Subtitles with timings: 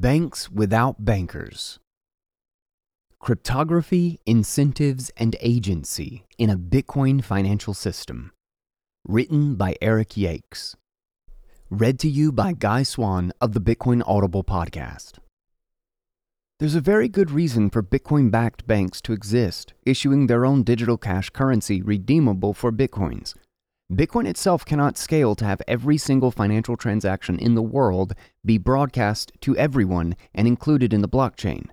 [0.00, 1.80] Banks Without Bankers
[3.18, 8.30] Cryptography, Incentives, and Agency in a Bitcoin Financial System.
[9.04, 10.76] Written by Eric Yakes.
[11.68, 15.18] Read to you by Guy Swan of the Bitcoin Audible podcast.
[16.60, 20.96] There's a very good reason for Bitcoin backed banks to exist, issuing their own digital
[20.96, 23.34] cash currency redeemable for Bitcoins.
[23.90, 28.14] Bitcoin itself cannot scale to have every single financial transaction in the world
[28.44, 31.64] be broadcast to everyone and included in the blockchain.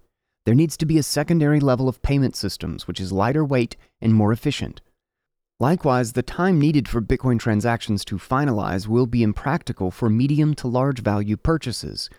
[0.45, 4.13] There needs to be a secondary level of payment systems which is lighter weight and
[4.13, 4.79] more efficient.
[5.59, 10.69] Likewise, the time needed for Bitcoin transactions to finalize will be impractical for medium to
[10.69, 12.09] large value purchases.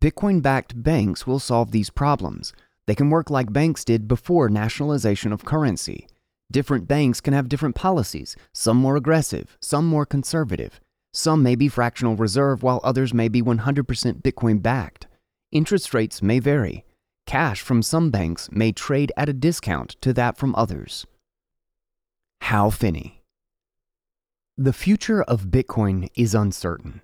[0.00, 2.52] Bitcoin backed banks will solve these problems.
[2.86, 6.08] They can work like banks did before nationalization of currency.
[6.50, 10.80] Different banks can have different policies, some more aggressive, some more conservative.
[11.12, 15.06] Some may be fractional reserve, while others may be 100% Bitcoin backed.
[15.52, 16.84] Interest rates may vary.
[17.26, 21.06] Cash from some banks may trade at a discount to that from others.
[22.42, 23.22] Hal Finney
[24.58, 27.00] The future of Bitcoin is uncertain.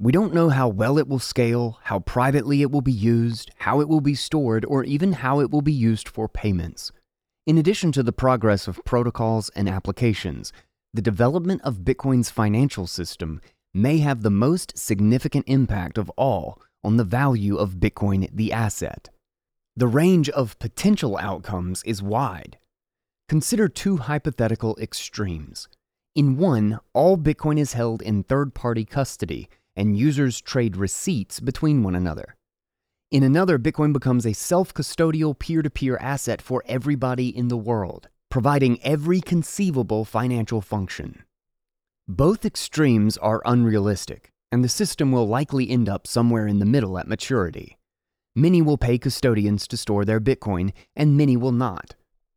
[0.00, 3.80] We don't know how well it will scale, how privately it will be used, how
[3.82, 6.90] it will be stored, or even how it will be used for payments.
[7.50, 10.52] In addition to the progress of protocols and applications,
[10.94, 13.40] the development of Bitcoin's financial system
[13.74, 19.08] may have the most significant impact of all on the value of Bitcoin, the asset.
[19.74, 22.56] The range of potential outcomes is wide.
[23.28, 25.66] Consider two hypothetical extremes.
[26.14, 31.82] In one, all Bitcoin is held in third party custody and users trade receipts between
[31.82, 32.36] one another.
[33.10, 37.56] In another, Bitcoin becomes a self custodial peer to peer asset for everybody in the
[37.56, 41.24] world, providing every conceivable financial function.
[42.06, 46.98] Both extremes are unrealistic, and the system will likely end up somewhere in the middle
[46.98, 47.78] at maturity.
[48.36, 51.96] Many will pay custodians to store their Bitcoin, and many will not.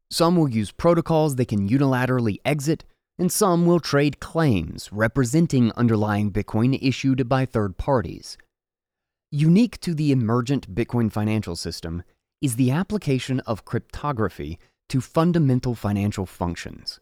[0.10, 2.84] Some will use protocols they can unilaterally exit,
[3.20, 8.40] and some will trade claims representing underlying Bitcoin issued by third parties.
[9.36, 12.04] Unique to the emergent Bitcoin financial system
[12.40, 17.00] is the application of cryptography to fundamental financial functions.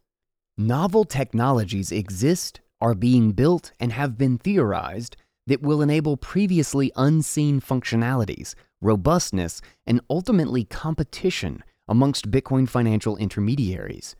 [0.58, 7.60] Novel technologies exist, are being built, and have been theorized that will enable previously unseen
[7.60, 14.16] functionalities, robustness, and ultimately competition amongst Bitcoin financial intermediaries.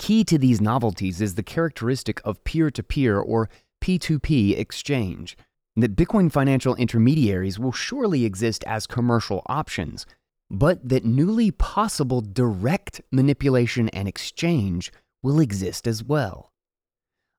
[0.00, 3.48] Key to these novelties is the characteristic of peer to peer or
[3.80, 5.36] P2P exchange
[5.82, 10.06] that Bitcoin financial intermediaries will surely exist as commercial options,
[10.50, 16.52] but that newly possible direct manipulation and exchange will exist as well.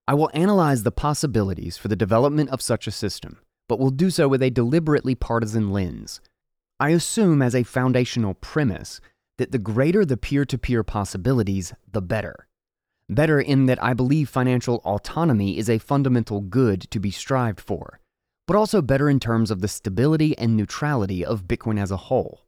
[0.08, 4.10] I will analyze the possibilities for the development of such a system, but will do
[4.10, 6.20] so with a deliberately partisan lens.
[6.78, 9.00] I assume as a foundational premise
[9.38, 12.46] that the greater the peer to peer possibilities, the better.
[13.08, 17.99] Better in that I believe financial autonomy is a fundamental good to be strived for
[18.50, 22.40] but also better in terms of the stability and neutrality of Bitcoin as a whole.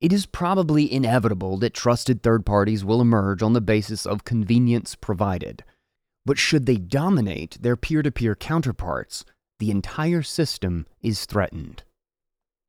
[0.00, 4.94] It is probably inevitable that trusted third parties will emerge on the basis of convenience
[4.94, 5.62] provided,
[6.24, 9.26] but should they dominate their peer to peer counterparts,
[9.58, 11.82] the entire system is threatened.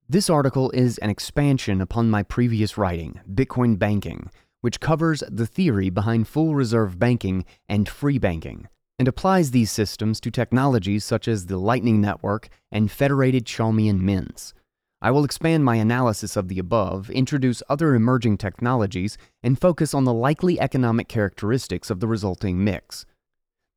[0.10, 4.30] This article is an expansion upon my previous writing, Bitcoin Banking,
[4.60, 10.20] which covers the theory behind full reserve banking and free banking, and applies these systems
[10.22, 14.54] to technologies such as the Lightning Network and federated Chaumian mints.
[15.02, 20.06] I will expand my analysis of the above, introduce other emerging technologies, and focus on
[20.06, 23.06] the likely economic characteristics of the resulting mix.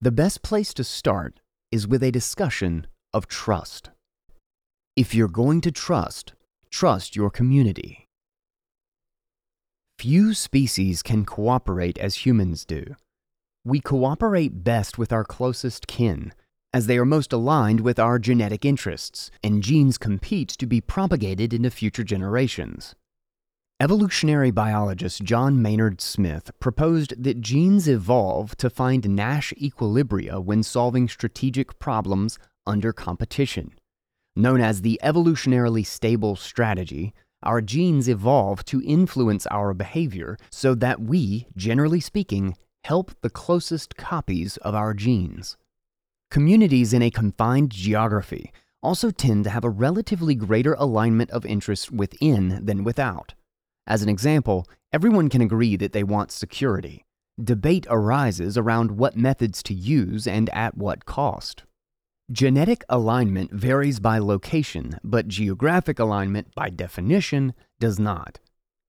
[0.00, 1.40] The best place to start
[1.72, 3.90] is with a discussion of trust.
[4.96, 6.34] If you're going to trust,
[6.70, 8.06] trust your community.
[9.98, 12.94] Few species can cooperate as humans do.
[13.68, 16.32] We cooperate best with our closest kin,
[16.72, 21.52] as they are most aligned with our genetic interests, and genes compete to be propagated
[21.52, 22.94] into future generations.
[23.78, 31.06] Evolutionary biologist John Maynard Smith proposed that genes evolve to find Nash equilibria when solving
[31.06, 33.72] strategic problems under competition.
[34.34, 37.12] Known as the evolutionarily stable strategy,
[37.42, 43.96] our genes evolve to influence our behavior so that we, generally speaking, help the closest
[43.96, 45.56] copies of our genes.
[46.30, 48.52] Communities in a confined geography
[48.82, 53.34] also tend to have a relatively greater alignment of interests within than without.
[53.86, 57.04] As an example, everyone can agree that they want security.
[57.42, 61.64] Debate arises around what methods to use and at what cost.
[62.30, 68.38] Genetic alignment varies by location, but geographic alignment, by definition, does not.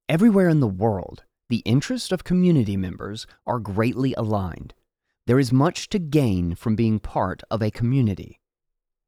[0.09, 4.73] Everywhere in the world, the interests of community members are greatly aligned.
[5.25, 8.39] There is much to gain from being part of a community.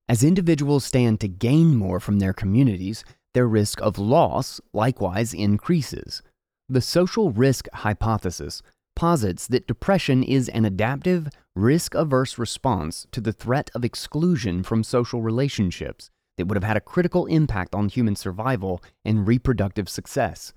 [0.09, 3.03] As individuals stand to gain more from their communities,
[3.33, 6.21] their risk of loss likewise increases.
[6.67, 8.61] The social risk hypothesis
[8.95, 14.83] posits that depression is an adaptive, risk averse response to the threat of exclusion from
[14.83, 20.53] social relationships that would have had a critical impact on human survival and reproductive success.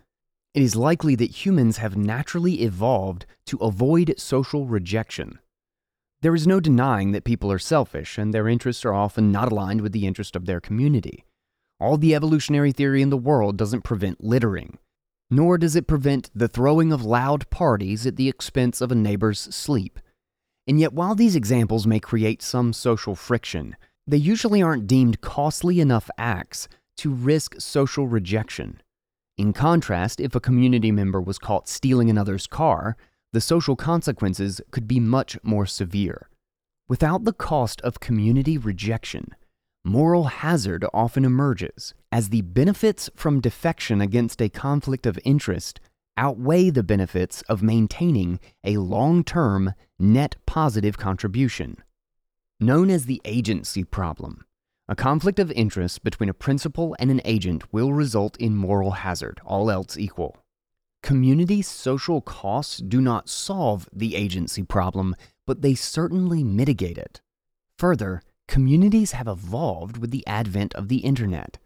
[0.54, 5.40] It is likely that humans have naturally evolved to avoid social rejection.
[6.22, 9.80] There is no denying that people are selfish and their interests are often not aligned
[9.80, 11.24] with the interest of their community.
[11.80, 14.78] All the evolutionary theory in the world doesn't prevent littering,
[15.28, 19.40] nor does it prevent the throwing of loud parties at the expense of a neighbor's
[19.40, 19.98] sleep.
[20.68, 25.80] And yet, while these examples may create some social friction, they usually aren't deemed costly
[25.80, 26.68] enough acts
[26.98, 28.80] to risk social rejection.
[29.36, 32.96] In contrast, if a community member was caught stealing another's car,
[33.32, 36.28] the social consequences could be much more severe.
[36.86, 39.34] Without the cost of community rejection,
[39.82, 45.80] moral hazard often emerges as the benefits from defection against a conflict of interest
[46.16, 51.76] outweigh the benefits of maintaining a long term net positive contribution.
[52.60, 54.44] Known as the agency problem,
[54.86, 59.40] a conflict of interest between a principal and an agent will result in moral hazard,
[59.44, 60.36] all else equal.
[61.02, 65.16] Community social costs do not solve the agency problem,
[65.46, 67.22] but they certainly mitigate it.
[67.78, 71.58] Further, communities have evolved with the advent of the internet.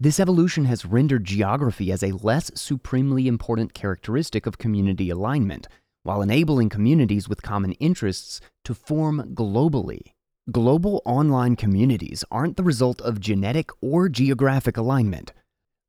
[0.00, 5.68] This evolution has rendered geography as a less supremely important characteristic of community alignment,
[6.02, 10.12] while enabling communities with common interests to form globally.
[10.52, 15.32] Global online communities aren't the result of genetic or geographic alignment.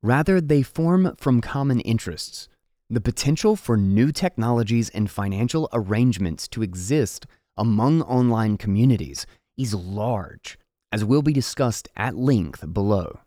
[0.02, 2.50] Rather, they form from common interests.
[2.90, 9.28] The potential for new technologies and financial arrangements to exist among online communities
[9.60, 10.58] is large,
[10.92, 13.20] as will be discussed at length below.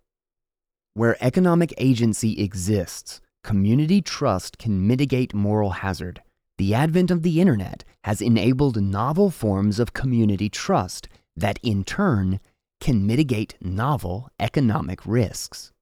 [0.94, 6.22] Where economic agency exists, community trust can mitigate moral hazard.
[6.58, 11.08] The advent of the internet has enabled novel forms of community trust
[11.40, 12.40] that, in turn,
[12.80, 15.72] can mitigate novel economic risks.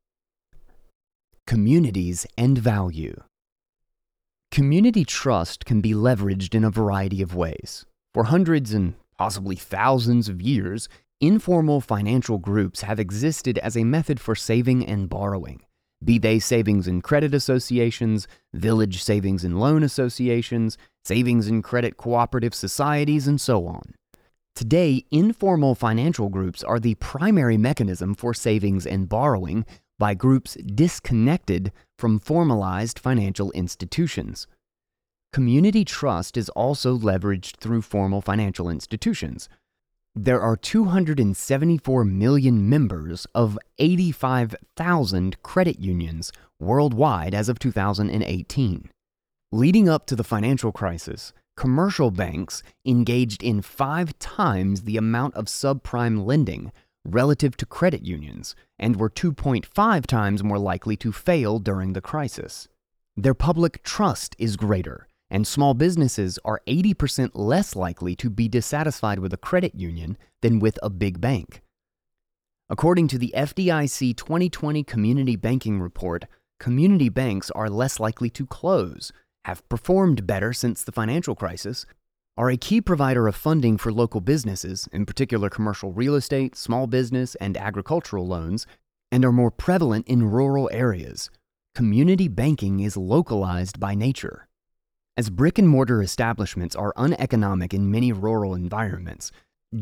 [1.47, 3.23] Communities and value.
[4.51, 7.85] Community trust can be leveraged in a variety of ways.
[8.15, 10.89] For hundreds and possibly thousands of years,
[11.21, 15.61] informal financial groups have existed as a method for saving and borrowing,
[16.03, 22.55] be they savings and credit associations, village savings and loan associations, savings and credit cooperative
[22.55, 23.95] societies, and so on.
[24.59, 29.65] Today, informal financial groups are the primary mechanism for savings and borrowing
[30.01, 34.49] by groups disconnected from formalized financial institutions.
[35.33, 39.49] Community trust is also leveraged through formal financial institutions.
[40.17, 48.91] There are 274 million members of 85,000 credit unions worldwide as of 2018.
[49.53, 55.47] Leading up to the financial crisis, commercial banks engaged in five times the amount of
[55.47, 56.71] subprime lending
[57.05, 62.69] relative to credit unions and were 2.5 times more likely to fail during the crisis.
[63.17, 69.19] Their public trust is greater and small businesses are 80% less likely to be dissatisfied
[69.19, 71.61] with a credit union than with a big bank.
[72.71, 76.25] According to the FDIC 2020 Community Banking Report,
[76.61, 79.11] community banks are less likely to close,
[79.49, 81.87] have performed better since the financial crisis,
[82.37, 86.87] are a key provider of funding for local businesses, in particular commercial real estate, small
[86.87, 88.67] business, and agricultural loans,
[89.11, 91.31] and are more prevalent in rural areas.
[91.75, 94.47] Community banking is localized by nature.
[95.17, 99.33] As brick and mortar establishments are uneconomic in many rural environments,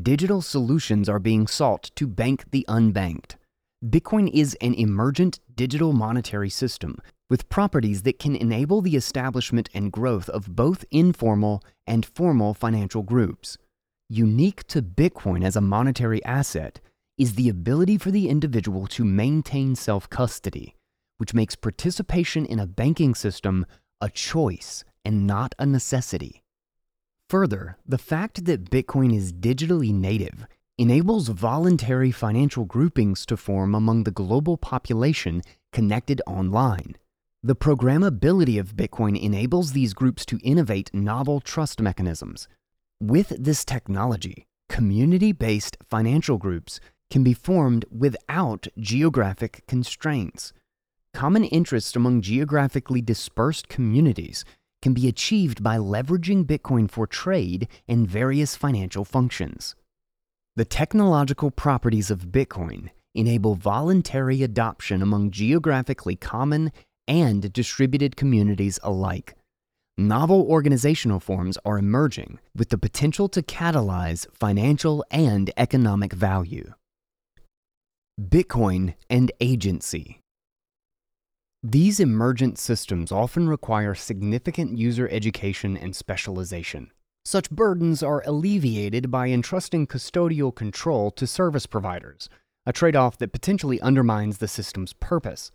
[0.01, 3.35] digital solutions are being sought to bank the unbanked.
[3.85, 9.93] Bitcoin is an emergent digital monetary system with properties that can enable the establishment and
[9.93, 13.59] growth of both informal and formal financial groups.
[14.09, 16.81] Unique to Bitcoin as a monetary asset
[17.19, 20.77] is the ability for the individual to maintain self custody,
[21.19, 23.67] which makes participation in a banking system
[24.01, 26.43] a choice and not a necessity.
[27.29, 30.47] Further, the fact that Bitcoin is digitally native
[30.79, 35.43] enables voluntary financial groupings to form among the global population
[35.73, 36.97] connected online.
[37.47, 42.49] The programmability of Bitcoin enables these groups to innovate novel trust mechanisms.
[43.01, 50.53] With this technology, Community based financial groups can be formed without geographic constraints.
[51.15, 54.45] Common interests among geographically dispersed communities
[54.83, 59.77] can be achieved by leveraging Bitcoin for trade and various financial functions.
[60.57, 66.73] The technological properties of Bitcoin enable voluntary adoption among geographically common
[67.09, 69.35] and distributed communities alike.
[69.99, 76.75] Novel organizational forms are emerging with the potential to catalyze financial and economic value.
[78.21, 80.21] Bitcoin and agency.
[81.63, 86.91] These emergent systems often require significant user education and specialization.
[87.25, 92.29] Such burdens are alleviated by entrusting custodial control to service providers,
[92.67, 95.51] a trade off that potentially undermines the system's purpose.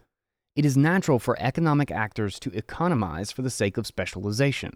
[0.56, 4.74] It is natural for economic actors to economize for the sake of specialization.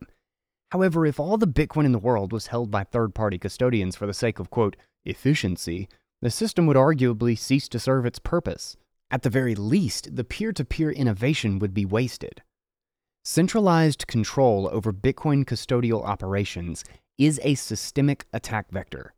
[0.72, 4.08] However, if all the Bitcoin in the world was held by third party custodians for
[4.08, 5.90] the sake of, quote, efficiency,
[6.22, 8.78] the system would arguably cease to serve its purpose.
[9.12, 12.42] At the very least, the peer to peer innovation would be wasted.
[13.24, 16.84] Centralized control over Bitcoin custodial operations
[17.18, 19.14] is a systemic attack vector.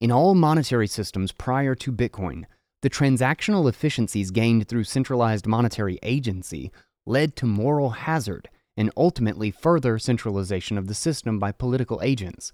[0.00, 2.44] In all monetary systems prior to Bitcoin,
[2.82, 6.70] the transactional efficiencies gained through centralized monetary agency
[7.06, 12.52] led to moral hazard and ultimately further centralization of the system by political agents.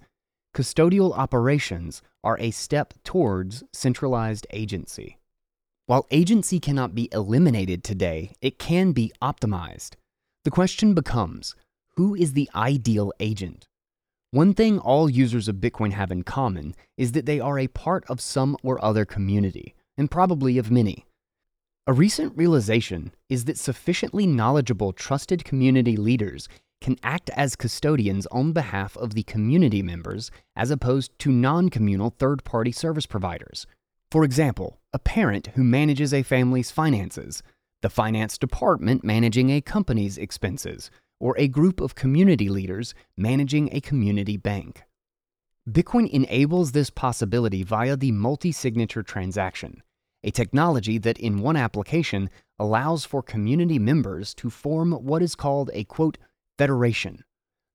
[0.55, 5.19] Custodial operations are a step towards centralized agency.
[5.87, 9.95] While agency cannot be eliminated today, it can be optimized.
[10.45, 11.55] The question becomes
[11.97, 13.67] who is the ideal agent?
[14.31, 18.05] One thing all users of Bitcoin have in common is that they are a part
[18.09, 21.05] of some or other community, and probably of many.
[21.87, 26.49] A recent realization is that sufficiently knowledgeable, trusted community leaders
[26.81, 32.11] can act as custodians on behalf of the community members as opposed to non communal
[32.11, 33.67] third party service providers.
[34.11, 37.43] For example, a parent who manages a family's finances,
[37.81, 43.81] the finance department managing a company's expenses, or a group of community leaders managing a
[43.81, 44.83] community bank.
[45.71, 49.81] Bitcoin enables this possibility via the multi signature transaction,
[50.25, 55.71] a technology that, in one application, allows for community members to form what is called
[55.73, 56.19] a quote,
[56.59, 57.23] federation.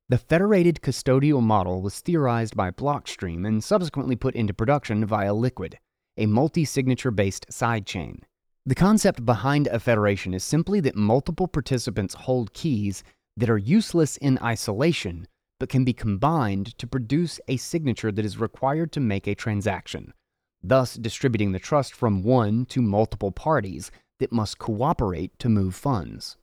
[0.10, 5.80] The federated custodial model was theorized by Blockstream and subsequently put into production via Liquid,
[6.18, 8.20] a multi signature based sidechain.
[8.66, 13.06] The concept behind a federation is simply that multiple participants hold keys
[13.38, 15.26] that are useless in isolation
[15.60, 20.14] but can be combined to produce a signature that is required to make a transaction,
[20.62, 26.38] thus distributing the trust from one to multiple parties that must cooperate to move funds.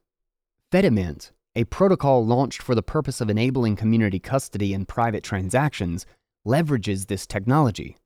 [0.73, 6.04] Fedimint a protocol launched for the purpose of enabling community custody and private transactions,
[6.44, 7.97] leverages this technology.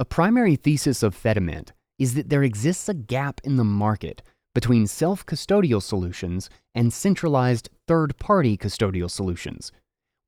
[0.00, 4.22] A primary thesis of Fedimint is that there exists a gap in the market
[4.52, 9.70] between self custodial solutions and centralized third party custodial solutions.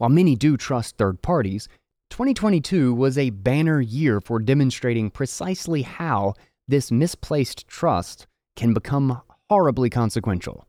[0.00, 1.68] While many do trust third parties,
[2.08, 6.32] 2022 was a banner year for demonstrating precisely how
[6.66, 8.26] this misplaced trust
[8.56, 10.66] can become horribly consequential.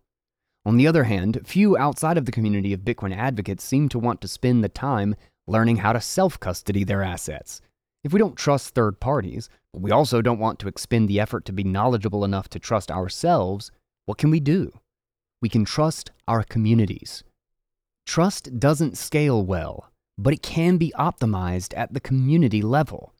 [0.65, 4.19] On the other hand, few outside of the community of Bitcoin advocates seem to want
[4.19, 5.15] to spend the time
[5.47, 7.61] learning how to self custody their assets.
[8.03, 11.45] If we don't trust third parties, but we also don't want to expend the effort
[11.45, 13.71] to be knowledgeable enough to trust ourselves,
[14.07, 14.73] what can we do?
[15.41, 17.23] We can trust our communities.
[18.05, 23.13] Trust doesn't scale well, but it can be optimized at the community level.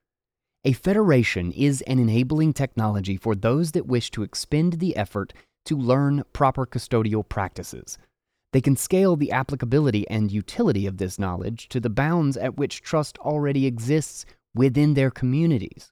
[0.64, 5.34] A federation is an enabling technology for those that wish to expend the effort
[5.66, 7.98] to learn proper custodial practices.
[8.54, 12.82] They can scale the applicability and utility of this knowledge to the bounds at which
[12.82, 15.92] trust already exists within their communities.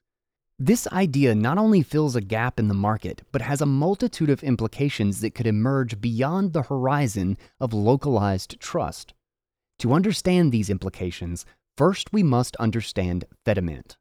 [0.62, 4.42] This idea not only fills a gap in the market, but has a multitude of
[4.42, 9.14] implications that could emerge beyond the horizon of localized trust.
[9.78, 11.46] To understand these implications,
[11.78, 13.96] first we must understand Fedimint.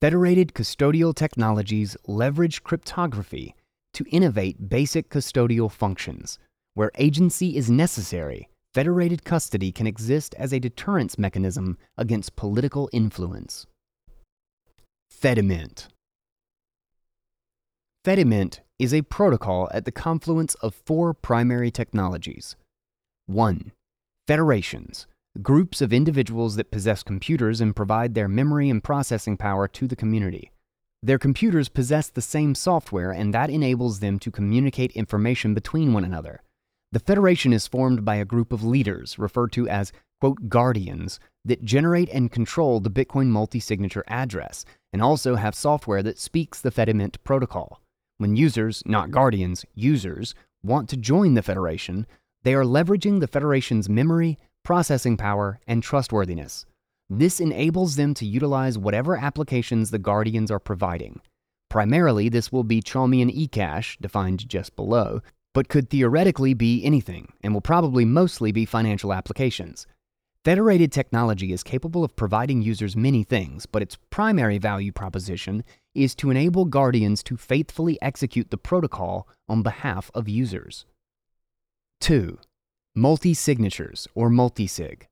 [0.00, 3.54] Federated custodial technologies leverage cryptography
[3.92, 6.38] to innovate basic custodial functions.
[6.72, 13.66] Where agency is necessary, federated custody can exist as a deterrence mechanism against political influence.
[15.12, 15.88] Fedimint
[18.04, 22.54] Fediment is a protocol at the confluence of four primary technologies.
[23.26, 23.72] 1.
[24.28, 25.06] Federations,
[25.42, 29.96] groups of individuals that possess computers and provide their memory and processing power to the
[29.96, 30.52] community.
[31.02, 36.04] Their computers possess the same software, and that enables them to communicate information between one
[36.04, 36.42] another.
[36.92, 41.18] The Federation is formed by a group of leaders, referred to as, quote, guardians,
[41.48, 46.60] that generate and control the Bitcoin multi signature address and also have software that speaks
[46.60, 47.80] the Fedimint protocol.
[48.18, 52.06] When users, not guardians, users, want to join the Federation,
[52.42, 56.66] they are leveraging the Federation's memory, processing power, and trustworthiness.
[57.10, 61.20] This enables them to utilize whatever applications the Guardians are providing.
[61.70, 65.20] Primarily, this will be Chaumian eCash, defined just below,
[65.54, 69.86] but could theoretically be anything, and will probably mostly be financial applications.
[70.48, 75.62] Federated technology is capable of providing users many things, but its primary value proposition
[75.94, 80.86] is to enable Guardians to faithfully execute the protocol on behalf of users.
[82.00, 82.38] 2.
[82.94, 85.02] Multi signatures, or multisig.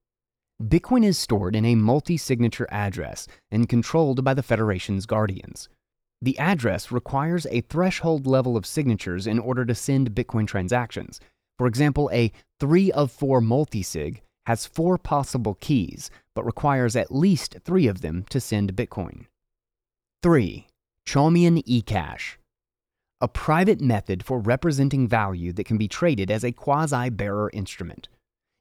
[0.62, 5.69] Bitcoin is stored in a multi signature address and controlled by the Federation's guardians.
[6.23, 11.21] The address requires a threshold level of signatures in order to send Bitcoin transactions.
[11.59, 17.56] For example, a 3 of 4 multisig has four possible keys, but requires at least
[17.64, 19.26] three of them to send Bitcoin.
[20.22, 20.66] 3.
[21.04, 22.36] Chaumian eCash
[23.20, 28.08] a private method for representing value that can be traded as a quasi bearer instrument.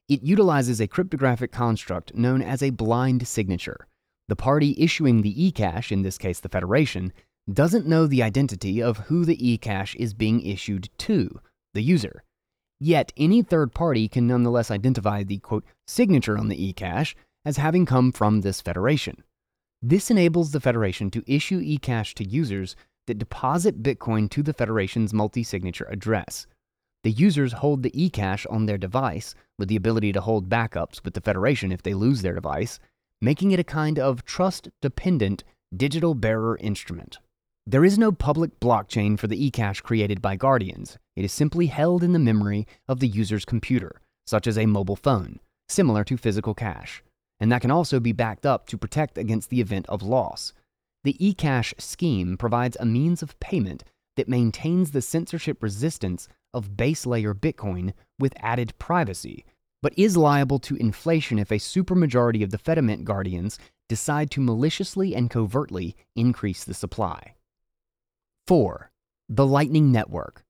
[0.08, 3.86] It utilizes a cryptographic construct known as a blind signature.
[4.28, 7.12] The party issuing the eCash, in this case the Federation,
[7.52, 11.38] doesn't know the identity of who the eCash is being issued to,
[11.74, 12.24] the user.
[12.78, 17.14] Yet any third party can nonetheless identify the quote, signature on the eCash
[17.44, 19.22] as having come from this Federation.
[19.82, 25.14] This enables the Federation to issue eCash to users that deposit Bitcoin to the Federation's
[25.14, 26.46] multi signature address.
[27.04, 31.14] The users hold the eCash on their device with the ability to hold backups with
[31.14, 32.80] the Federation if they lose their device,
[33.20, 37.18] making it a kind of trust dependent digital bearer instrument.
[37.68, 40.98] There is no public blockchain for the eCash created by Guardians.
[41.16, 44.94] It is simply held in the memory of the user's computer, such as a mobile
[44.94, 47.02] phone, similar to physical cash,
[47.40, 50.52] and that can also be backed up to protect against the event of loss.
[51.02, 53.82] The eCash scheme provides a means of payment
[54.14, 59.44] that maintains the censorship resistance of base layer Bitcoin with added privacy,
[59.82, 65.16] but is liable to inflation if a supermajority of the Fedimint guardians decide to maliciously
[65.16, 67.32] and covertly increase the supply.
[68.46, 68.92] 4.
[69.28, 70.44] The Lightning Network.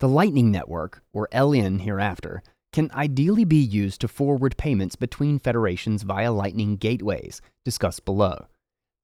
[0.00, 6.02] The Lightning Network, or LN hereafter, can ideally be used to forward payments between federations
[6.02, 8.46] via Lightning gateways, discussed below.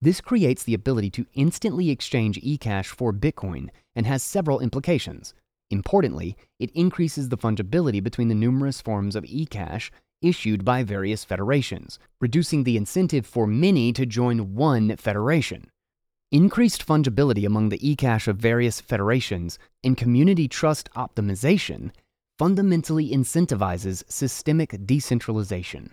[0.00, 5.34] This creates the ability to instantly exchange eCash for Bitcoin and has several implications.
[5.68, 9.90] Importantly, it increases the fungibility between the numerous forms of eCash
[10.22, 15.70] issued by various federations, reducing the incentive for many to join one federation.
[16.32, 21.90] Increased fungibility among the eCash of various federations and community trust optimization
[22.38, 25.92] fundamentally incentivizes systemic decentralization.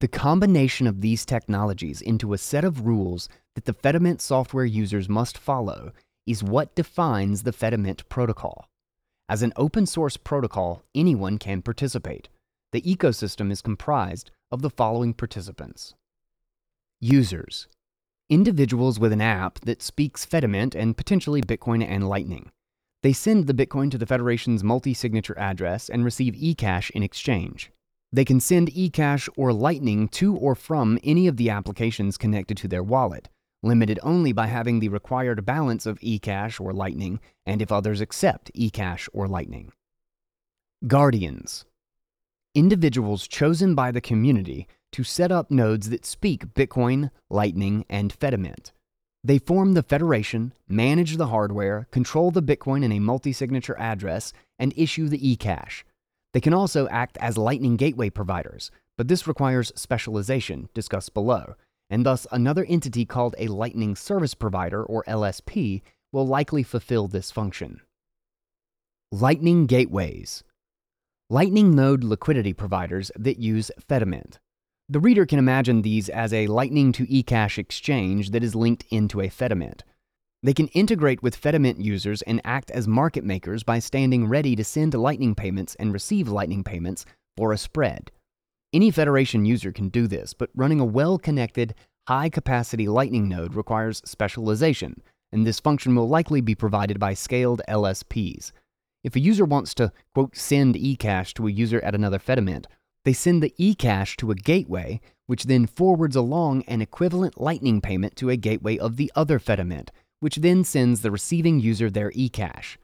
[0.00, 5.10] The combination of these technologies into a set of rules that the Fedimint software users
[5.10, 5.92] must follow
[6.26, 8.66] is what defines the Fedimint protocol.
[9.28, 12.30] As an open source protocol, anyone can participate.
[12.72, 15.92] The ecosystem is comprised of the following participants
[16.98, 17.68] Users,
[18.30, 22.50] individuals with an app that speaks Fedimint and potentially Bitcoin and Lightning.
[23.02, 27.72] They send the Bitcoin to the Federation's multi signature address and receive eCash in exchange.
[28.12, 32.68] They can send eCash or Lightning to or from any of the applications connected to
[32.68, 33.28] their wallet,
[33.62, 38.52] limited only by having the required balance of eCash or Lightning, and if others accept
[38.54, 39.72] eCash or Lightning.
[40.86, 41.64] Guardians
[42.56, 48.72] Individuals chosen by the community to set up nodes that speak Bitcoin, Lightning, and Fedimint.
[49.22, 54.32] They form the federation, manage the hardware, control the Bitcoin in a multi signature address,
[54.58, 55.84] and issue the eCash.
[56.32, 61.54] They can also act as Lightning Gateway providers, but this requires specialization, discussed below,
[61.88, 67.30] and thus another entity called a Lightning Service Provider, or LSP, will likely fulfill this
[67.30, 67.80] function.
[69.12, 70.42] Lightning Gateways
[71.32, 74.38] Lightning node liquidity providers that use Fedimint.
[74.88, 79.20] The reader can imagine these as a Lightning to eCash exchange that is linked into
[79.20, 79.82] a Fedimint.
[80.42, 84.64] They can integrate with Fedimint users and act as market makers by standing ready to
[84.64, 88.10] send Lightning payments and receive Lightning payments for a spread.
[88.72, 91.76] Any Federation user can do this, but running a well connected,
[92.08, 97.62] high capacity Lightning node requires specialization, and this function will likely be provided by scaled
[97.68, 98.50] LSPs.
[99.02, 102.66] If a user wants to, quote, send eCash to a user at another Fedimint,
[103.04, 108.14] they send the eCash to a gateway, which then forwards along an equivalent Lightning payment
[108.16, 109.88] to a gateway of the other Fedimint,
[110.20, 112.76] which then sends the receiving user their eCash.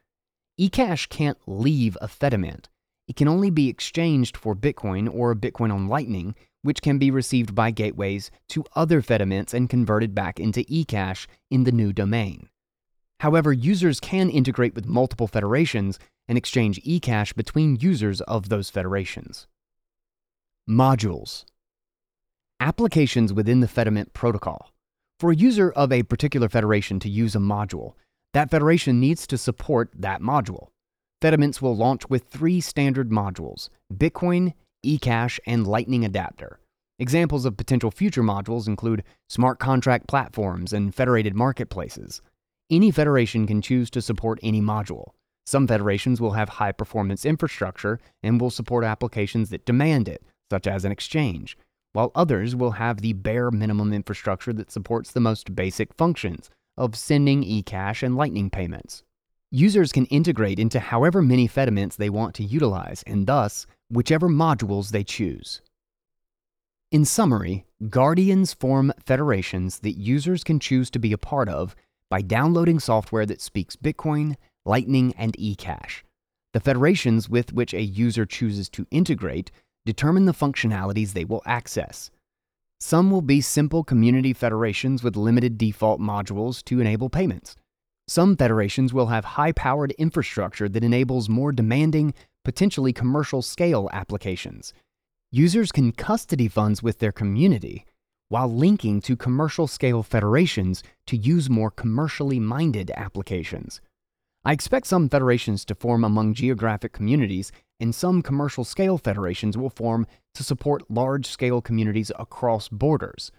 [0.59, 2.67] eCash can't leave a Fedimint.
[3.09, 7.55] It can only be exchanged for Bitcoin or Bitcoin on Lightning, which can be received
[7.55, 12.49] by gateways to other Fedimints and converted back into eCash in the new domain.
[13.21, 15.99] However, users can integrate with multiple federations
[16.29, 19.47] and exchange eCash between users of those federations.
[20.69, 21.45] Modules
[22.61, 24.73] Applications within the Fedimint protocol.
[25.21, 27.95] For a user of a particular federation to use a module,
[28.35, 30.69] that federation needs to support that module.
[31.23, 34.53] Fedimints will launch with three standard modules Bitcoin,
[34.85, 36.59] eCash, and Lightning Adapter.
[36.99, 42.21] Examples of potential future modules include smart contract platforms and federated marketplaces.
[42.69, 45.11] Any federation can choose to support any module.
[45.45, 50.67] Some federations will have high performance infrastructure and will support applications that demand it, such
[50.67, 51.57] as an exchange,
[51.93, 56.97] while others will have the bare minimum infrastructure that supports the most basic functions of
[56.97, 59.05] sending eCash and Lightning payments.
[59.53, 64.91] Users can integrate into however many Fedimints they want to utilize, and thus, whichever modules
[64.91, 65.63] they choose.
[66.91, 71.77] In summary, Guardians form federations that users can choose to be a part of
[72.11, 76.03] by downloading software that speaks Bitcoin, Lightning, and eCash.
[76.53, 79.51] The federations with which a user chooses to integrate
[79.85, 82.11] determine the functionalities they will access.
[82.81, 87.57] Some will be simple community federations with limited default modules to enable payments.
[88.09, 92.15] Some federations will have high powered infrastructure that enables more demanding,
[92.45, 94.73] potentially commercial scale applications.
[95.33, 97.85] Users can custody funds with their community
[98.29, 103.81] while linking to commercial scale federations to use more commercially minded applications.
[104.45, 109.71] I expect some federations to form among geographic communities, and some commercial scale federations will
[109.71, 113.33] form to support large scale communities across borders.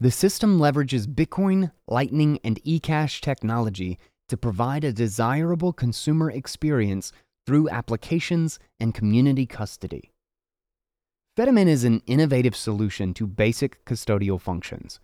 [0.00, 7.12] The system leverages Bitcoin, Lightning, and eCash technology to provide a desirable consumer experience
[7.46, 10.13] through applications and community custody.
[11.36, 15.00] Fedimint is an innovative solution to basic custodial functions.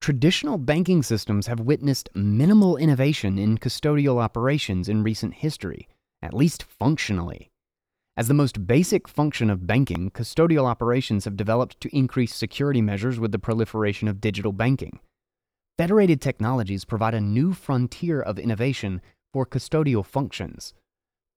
[0.00, 5.86] Traditional banking systems have witnessed minimal innovation in custodial operations in recent history,
[6.20, 7.48] at least functionally.
[8.16, 13.20] As the most basic function of banking, custodial operations have developed to increase security measures
[13.20, 14.98] with the proliferation of digital banking.
[15.78, 19.00] Federated technologies provide a new frontier of innovation
[19.32, 20.74] for custodial functions.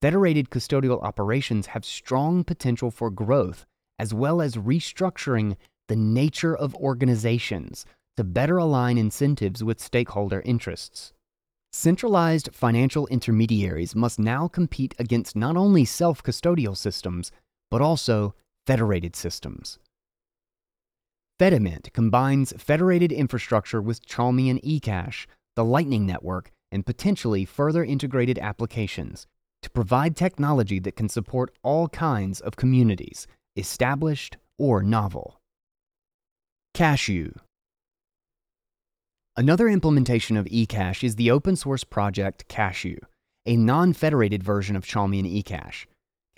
[0.02, 3.66] Federated custodial operations have strong potential for growth
[3.98, 5.56] as well as restructuring
[5.88, 7.84] the nature of organizations
[8.16, 11.12] to better align incentives with stakeholder interests.
[11.72, 17.30] Centralized financial intermediaries must now compete against not only self custodial systems,
[17.70, 18.34] but also
[18.66, 19.78] federated systems.
[21.38, 29.26] Fedimint combines federated infrastructure with Chaumian eCash, the Lightning Network, and potentially further integrated applications
[29.62, 35.40] to provide technology that can support all kinds of communities, established or novel.
[36.74, 37.34] Cashu.
[39.36, 42.98] Another implementation of eCash is the open source project Cashu,
[43.44, 45.86] a non federated version of Chaumian eCash.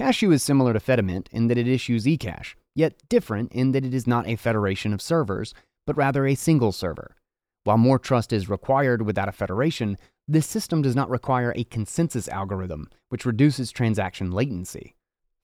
[0.01, 3.95] Cashu is similar to Fedimint in that it issues eCash, yet different in that it
[3.95, 5.55] is not a federation of servers,
[5.87, 7.17] but rather a single server.
[7.65, 12.29] While more trust is required without a federation, this system does not require a consensus
[12.29, 14.95] algorithm, which reduces transaction latency.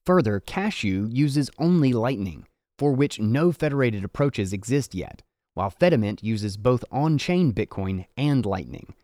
[0.07, 2.47] Further, Cashu uses only Lightning,
[2.79, 5.23] for which no federated approaches exist yet,
[5.55, 8.95] while Fedimint uses both on chain Bitcoin and Lightning.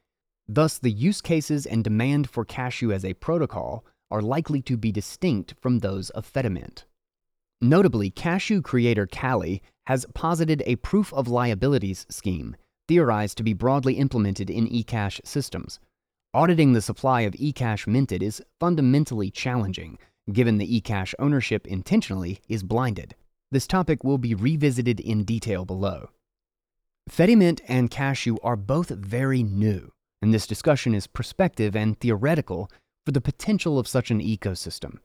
[0.46, 4.92] Thus, the use cases and demand for Cashu as a protocol are likely to be
[4.92, 6.84] distinct from those of Fedimint.
[7.62, 12.56] Notably, Cashu creator Calle has posited a proof of liabilities scheme,
[12.88, 15.78] theorized to be broadly implemented in eCash systems.
[16.34, 19.98] Auditing the supply of eCash minted is fundamentally challenging,
[20.33, 23.14] given the eCash ownership intentionally is blinded.
[23.50, 26.11] This topic will be revisited in detail below.
[27.11, 29.90] Fedimint and Cashu are both very new,
[30.22, 32.70] and this discussion is prospective and theoretical
[33.04, 34.98] for the potential of such an ecosystem.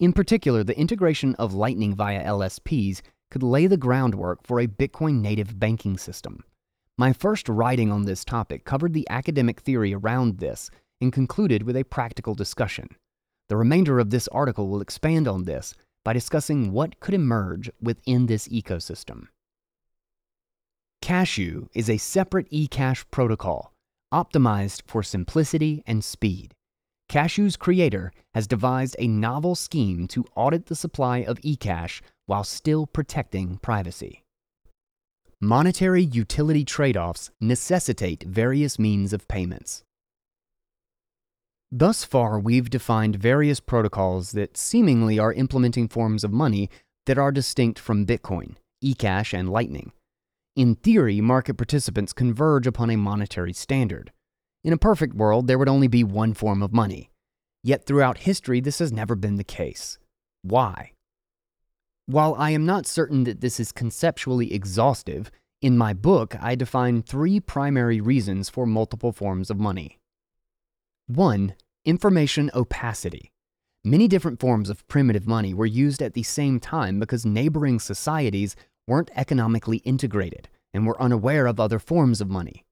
[0.00, 5.20] In particular, the integration of Lightning via LSPs could lay the groundwork for a Bitcoin
[5.20, 6.44] native banking system.
[6.96, 11.76] My first writing on this topic covered the academic theory around this and concluded with
[11.76, 12.88] a practical discussion.
[13.48, 18.26] The remainder of this article will expand on this by discussing what could emerge within
[18.26, 19.28] this ecosystem.
[21.02, 23.72] Cashu is a separate eCash protocol
[24.12, 26.54] optimized for simplicity and speed.
[27.10, 32.86] Cashu's creator has devised a novel scheme to audit the supply of eCash while still
[32.86, 34.24] protecting privacy.
[35.40, 39.84] Monetary utility trade offs necessitate various means of payments.
[41.70, 46.70] Thus far, we've defined various protocols that seemingly are implementing forms of money
[47.04, 49.92] that are distinct from Bitcoin, eCash and Lightning.
[50.56, 54.12] In theory, market participants converge upon a monetary standard.
[54.64, 57.10] In a perfect world, there would only be one form of money.
[57.62, 59.98] Yet throughout history, this has never been the case.
[60.42, 60.92] Why?
[62.06, 67.02] While I am not certain that this is conceptually exhaustive, in my book I define
[67.02, 69.97] three primary reasons for multiple forms of money.
[71.08, 71.54] 1.
[71.86, 73.32] Information opacity.
[73.82, 78.54] Many different forms of primitive money were used at the same time because neighboring societies
[78.86, 82.62] weren't economically integrated and were unaware of other forms of money.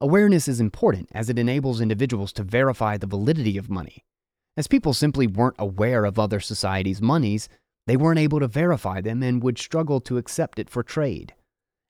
[0.00, 4.02] Awareness is important as it enables individuals to verify the validity of money.
[4.56, 7.48] As people simply weren't aware of other societies' monies,
[7.86, 11.32] they weren't able to verify them and would struggle to accept it for trade.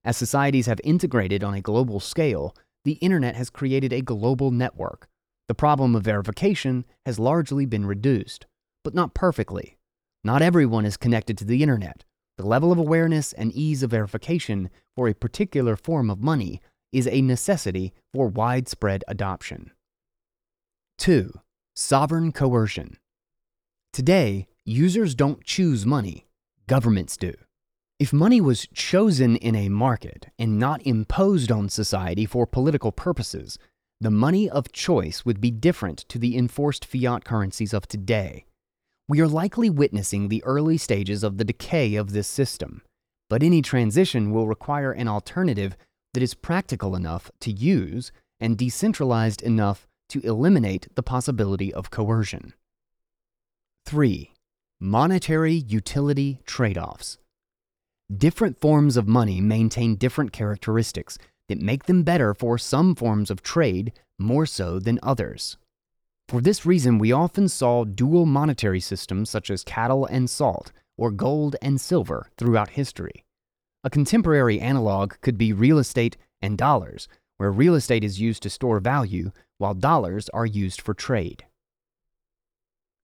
[0.04, 5.08] As societies have integrated on a global scale, the internet has created a global network.
[5.48, 8.46] The problem of verification has largely been reduced
[8.84, 9.78] but not perfectly.
[10.22, 12.04] Not everyone is connected to the internet.
[12.36, 16.60] The level of awareness and ease of verification for a particular form of money
[16.92, 19.72] is a necessity for widespread adoption.
[20.98, 21.32] 2.
[21.74, 22.98] Sovereign coercion.
[23.92, 26.26] Today, users don't choose money,
[26.66, 27.34] governments do.
[27.98, 33.58] If money was chosen in a market and not imposed on society for political purposes,
[34.04, 38.44] the money of choice would be different to the enforced fiat currencies of today.
[39.08, 42.82] We are likely witnessing the early stages of the decay of this system,
[43.30, 45.76] but any transition will require an alternative
[46.12, 52.52] that is practical enough to use and decentralized enough to eliminate the possibility of coercion.
[53.86, 54.32] 3.
[54.80, 57.18] Monetary utility trade offs.
[58.14, 63.42] Different forms of money maintain different characteristics that make them better for some forms of
[63.42, 65.56] trade more so than others.
[66.28, 71.10] For this reason, we often saw dual monetary systems such as cattle and salt, or
[71.10, 73.24] gold and silver, throughout history.
[73.82, 78.50] A contemporary analog could be real estate and dollars, where real estate is used to
[78.50, 81.44] store value while dollars are used for trade.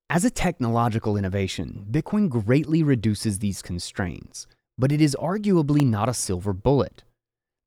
[0.08, 4.46] As a technological innovation, Bitcoin greatly reduces these constraints,
[4.78, 7.04] but it is arguably not a silver bullet.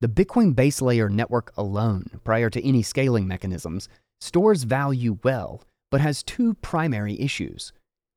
[0.04, 3.88] The Bitcoin base layer network alone, prior to any scaling mechanisms,
[4.20, 7.72] stores value well, but has two primary issues.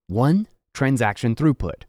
[0.08, 1.84] One, transaction throughput.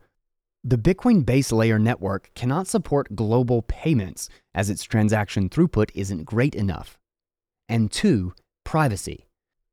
[0.64, 6.54] The Bitcoin base layer network cannot support global payments as its transaction throughput isn't great
[6.54, 7.00] enough.
[7.68, 9.26] And two, privacy.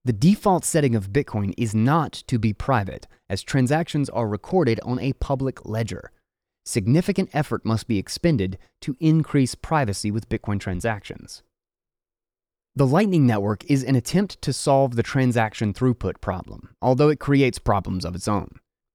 [0.07, 4.99] The default setting of Bitcoin is not to be private, as transactions are recorded on
[5.01, 6.11] a public ledger.
[6.67, 11.43] Significant effort must be expended to increase privacy with Bitcoin transactions.
[12.75, 17.59] The Lightning Network is an attempt to solve the transaction throughput problem, although it creates
[17.59, 18.49] problems of its own.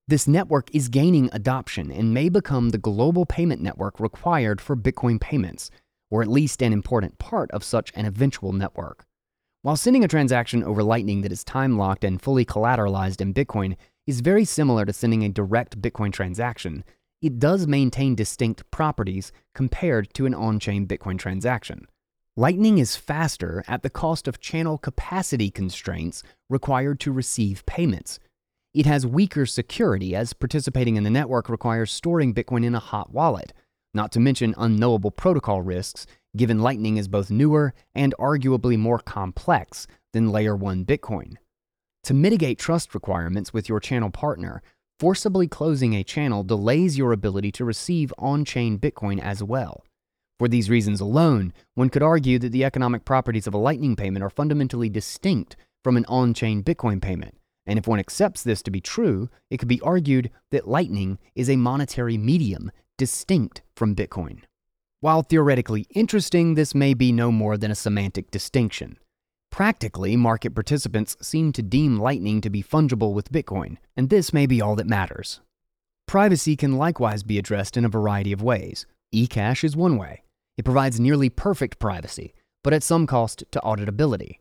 [0.08, 5.22] This network is gaining adoption and may become the global payment network required for Bitcoin
[5.22, 5.70] payments,
[6.10, 9.06] or at least an important part of such an eventual network.
[9.62, 13.78] While sending a transaction over Lightning that is time locked and fully collateralized in Bitcoin
[14.08, 16.84] is very similar to sending a direct Bitcoin transaction,
[17.22, 21.88] it does maintain distinct properties compared to an on chain Bitcoin transaction.
[22.36, 28.20] Lightning is faster at the cost of channel capacity constraints required to receive payments.
[28.74, 33.12] It has weaker security as participating in the network requires storing Bitcoin in a hot
[33.12, 33.52] wallet,
[33.94, 36.06] not to mention unknowable protocol risks,
[36.38, 41.36] given Lightning is both newer and arguably more complex than Layer 1 Bitcoin.
[42.04, 44.62] To mitigate trust requirements with your channel partner,
[45.00, 49.84] forcibly closing a channel delays your ability to receive on chain Bitcoin as well.
[50.38, 54.24] For these reasons alone, one could argue that the economic properties of a Lightning payment
[54.24, 57.36] are fundamentally distinct from an on chain Bitcoin payment.
[57.66, 61.50] And if one accepts this to be true, it could be argued that Lightning is
[61.50, 64.42] a monetary medium distinct from Bitcoin.
[65.02, 68.98] While theoretically interesting, this may be no more than a semantic distinction.
[69.52, 74.46] Practically, market participants seem to deem Lightning to be fungible with Bitcoin, and this may
[74.46, 75.42] be all that matters.
[76.08, 78.86] Privacy can likewise be addressed in a variety of ways.
[79.14, 80.24] eCash is one way.
[80.58, 82.34] It provides nearly perfect privacy,
[82.64, 84.40] but at some cost to auditability.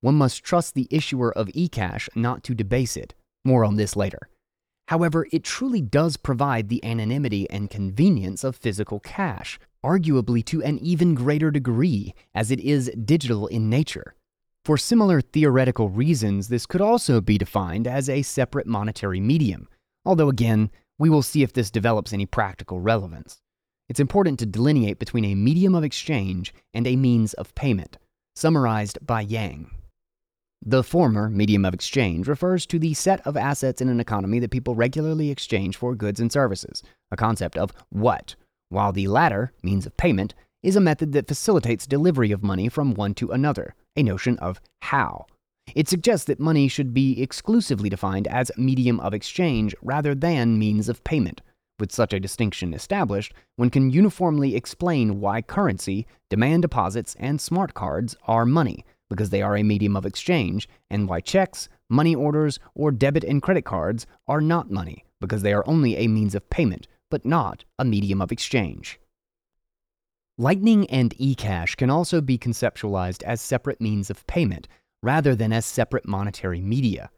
[0.00, 3.14] One must trust the issuer of eCash not to debase it.
[3.44, 4.28] More on this later.
[4.88, 10.78] However, it truly does provide the anonymity and convenience of physical cash, arguably to an
[10.78, 14.14] even greater degree, as it is digital in nature.
[14.64, 19.68] For similar theoretical reasons, this could also be defined as a separate monetary medium,
[20.04, 23.42] although again, we will see if this develops any practical relevance
[23.88, 27.98] it's important to delineate between a medium of exchange and a means of payment,
[28.34, 29.70] summarized by Yang.
[30.64, 34.50] The former, medium of exchange, refers to the set of assets in an economy that
[34.50, 38.34] people regularly exchange for goods and services, a concept of what,
[38.70, 42.94] while the latter, means of payment, is a method that facilitates delivery of money from
[42.94, 45.26] one to another, a notion of how.
[45.74, 50.88] It suggests that money should be exclusively defined as medium of exchange rather than means
[50.88, 51.40] of payment.
[51.80, 57.74] With such a distinction established, one can uniformly explain why currency, demand deposits, and smart
[57.74, 62.60] cards are money, because they are a medium of exchange, and why checks, money orders,
[62.74, 66.48] or debit and credit cards are not money, because they are only a means of
[66.48, 69.00] payment, but not a medium of exchange.
[70.36, 74.66] Lightning and eCash can also be conceptualized as separate means of payment,
[75.00, 77.08] rather than as separate monetary media.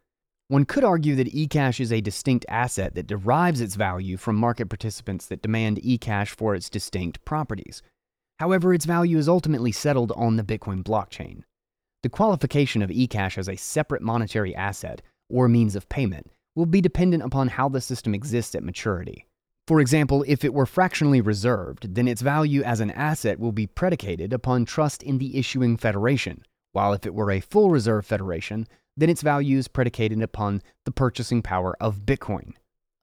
[0.48, 4.68] One could argue that eCash is a distinct asset that derives its value from market
[4.68, 7.83] participants that demand eCash for its distinct properties.
[8.38, 11.42] However, its value is ultimately settled on the Bitcoin blockchain.
[12.02, 15.00] The qualification of eCash as a separate monetary asset
[15.31, 19.25] or means of payment will be dependent upon how the system exists at maturity.
[19.66, 23.66] For example, if it were fractionally reserved, then its value as an asset will be
[23.66, 28.68] predicated upon trust in the issuing federation, while if it were a full reserve federation,
[28.96, 32.52] then its value is predicated upon the purchasing power of Bitcoin.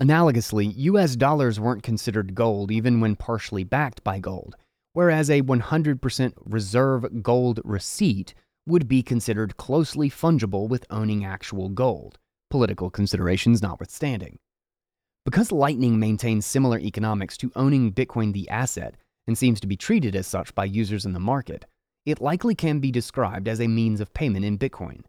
[0.02, 4.56] Analogously, US dollars weren't considered gold even when partially backed by gold,
[4.94, 8.34] whereas a 100% reserve gold receipt
[8.66, 12.18] would be considered closely fungible with owning actual gold,
[12.50, 14.40] political considerations notwithstanding.
[15.26, 20.18] Because Lightning maintains similar economics to owning Bitcoin the asset and seems to be treated
[20.18, 21.66] as such by users in the market,
[22.06, 25.04] it likely can be described as a means of payment in Bitcoin.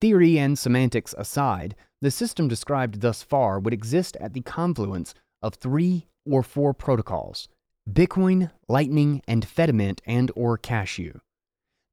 [0.00, 5.54] Theory and semantics aside, the system described thus far would exist at the confluence of
[5.54, 7.48] three or four protocols
[7.90, 11.20] Bitcoin, Lightning, and Fedimint and or Cashu.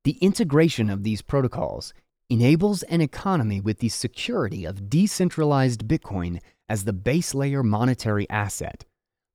[0.05, 1.93] The integration of these protocols
[2.29, 6.39] enables an economy with the security of decentralized Bitcoin
[6.71, 8.85] as the base layer monetary asset,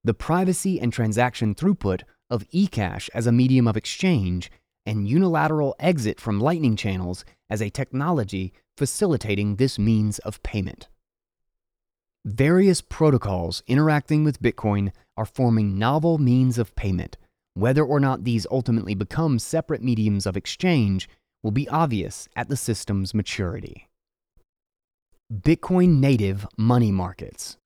[0.02, 4.50] the privacy and transaction throughput of eCash as a medium of exchange,
[4.86, 10.88] and unilateral exit from Lightning channels as a technology facilitating this means of payment.
[12.24, 17.18] Various protocols interacting with Bitcoin are forming novel means of payment.
[17.52, 21.06] Whether or not these ultimately become separate mediums of exchange
[21.42, 23.90] will be obvious at the system's maturity.
[25.32, 27.58] Bitcoin native money markets.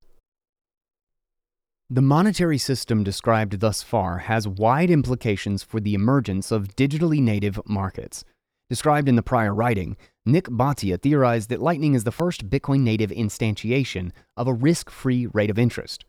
[1.90, 7.60] The monetary system described thus far has wide implications for the emergence of digitally native
[7.66, 8.24] markets.
[8.70, 13.10] Described in the prior writing, Nick Bhatia theorized that Lightning is the first Bitcoin native
[13.10, 16.06] instantiation of a risk free rate of interest.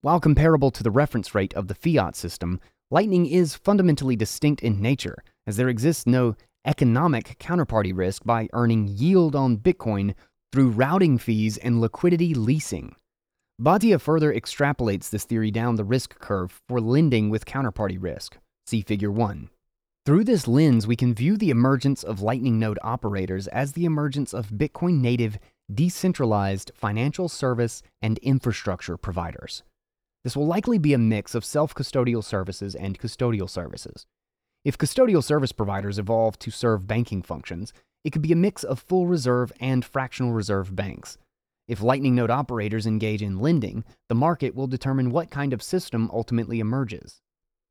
[0.00, 2.58] While comparable to the reference rate of the fiat system,
[2.90, 8.88] Lightning is fundamentally distinct in nature, as there exists no economic counterparty risk by earning
[8.88, 10.14] yield on Bitcoin
[10.52, 12.94] through routing fees and liquidity leasing.
[13.60, 18.36] Bhatia further extrapolates this theory down the risk curve for lending with counterparty risk.
[18.66, 19.48] See Figure 1.
[20.04, 24.32] Through this lens, we can view the emergence of Lightning node operators as the emergence
[24.32, 25.38] of Bitcoin native,
[25.72, 29.62] decentralized financial service and infrastructure providers.
[30.22, 34.06] This will likely be a mix of self custodial services and custodial services.
[34.64, 37.72] If custodial service providers evolve to serve banking functions,
[38.06, 41.18] it could be a mix of full reserve and fractional reserve banks.
[41.66, 46.08] If Lightning node operators engage in lending, the market will determine what kind of system
[46.12, 47.20] ultimately emerges.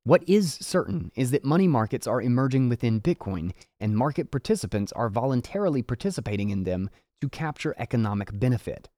[0.04, 5.08] What is certain is that money markets are emerging within Bitcoin, and market participants are
[5.08, 6.90] voluntarily participating in them
[7.22, 8.90] to capture economic benefit.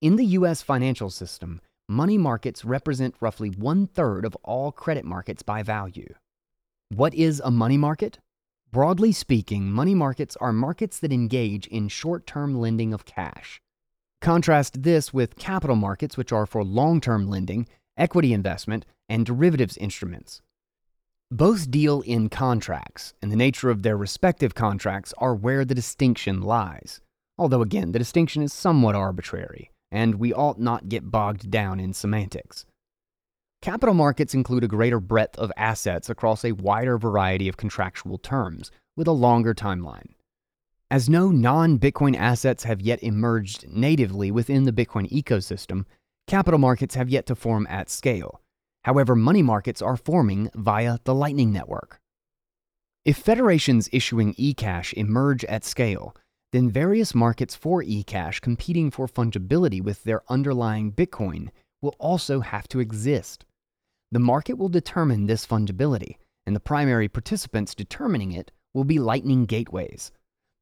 [0.00, 5.42] In the US financial system, money markets represent roughly one third of all credit markets
[5.42, 6.14] by value.
[6.90, 8.20] What is a money market?
[8.70, 13.62] Broadly speaking, money markets are markets that engage in short term lending of cash.
[14.20, 19.78] Contrast this with capital markets, which are for long term lending, equity investment, and derivatives
[19.78, 20.42] instruments.
[21.30, 26.42] Both deal in contracts, and the nature of their respective contracts are where the distinction
[26.42, 27.00] lies.
[27.38, 31.94] Although, again, the distinction is somewhat arbitrary, and we ought not get bogged down in
[31.94, 32.66] semantics.
[33.60, 38.70] Capital markets include a greater breadth of assets across a wider variety of contractual terms,
[38.96, 40.14] with a longer timeline.
[40.90, 45.84] As no non Bitcoin assets have yet emerged natively within the Bitcoin ecosystem,
[46.28, 48.40] capital markets have yet to form at scale.
[48.84, 52.00] However, money markets are forming via the Lightning Network.
[53.04, 56.14] If federations issuing eCash emerge at scale,
[56.52, 61.48] then various markets for eCash competing for fungibility with their underlying Bitcoin
[61.82, 63.44] will also have to exist.
[64.10, 69.44] The market will determine this fungibility, and the primary participants determining it will be Lightning
[69.44, 70.10] gateways.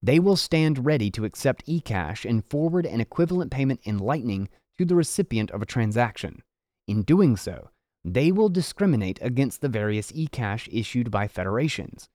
[0.02, 4.84] They will stand ready to accept eCash and forward an equivalent payment in Lightning to
[4.84, 6.42] the recipient of a transaction.
[6.88, 7.70] In doing so,
[8.04, 12.08] they will discriminate against the various eCash issued by federations.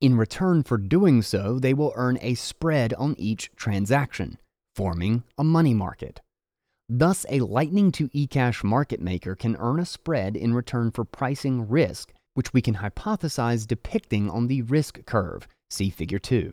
[0.00, 4.38] In return for doing so, they will earn a spread on each transaction,
[4.74, 6.20] forming a money market.
[6.92, 11.68] Thus, a Lightning to eCash market maker can earn a spread in return for pricing
[11.68, 16.52] risk, which we can hypothesize depicting on the risk curve, see Figure 2.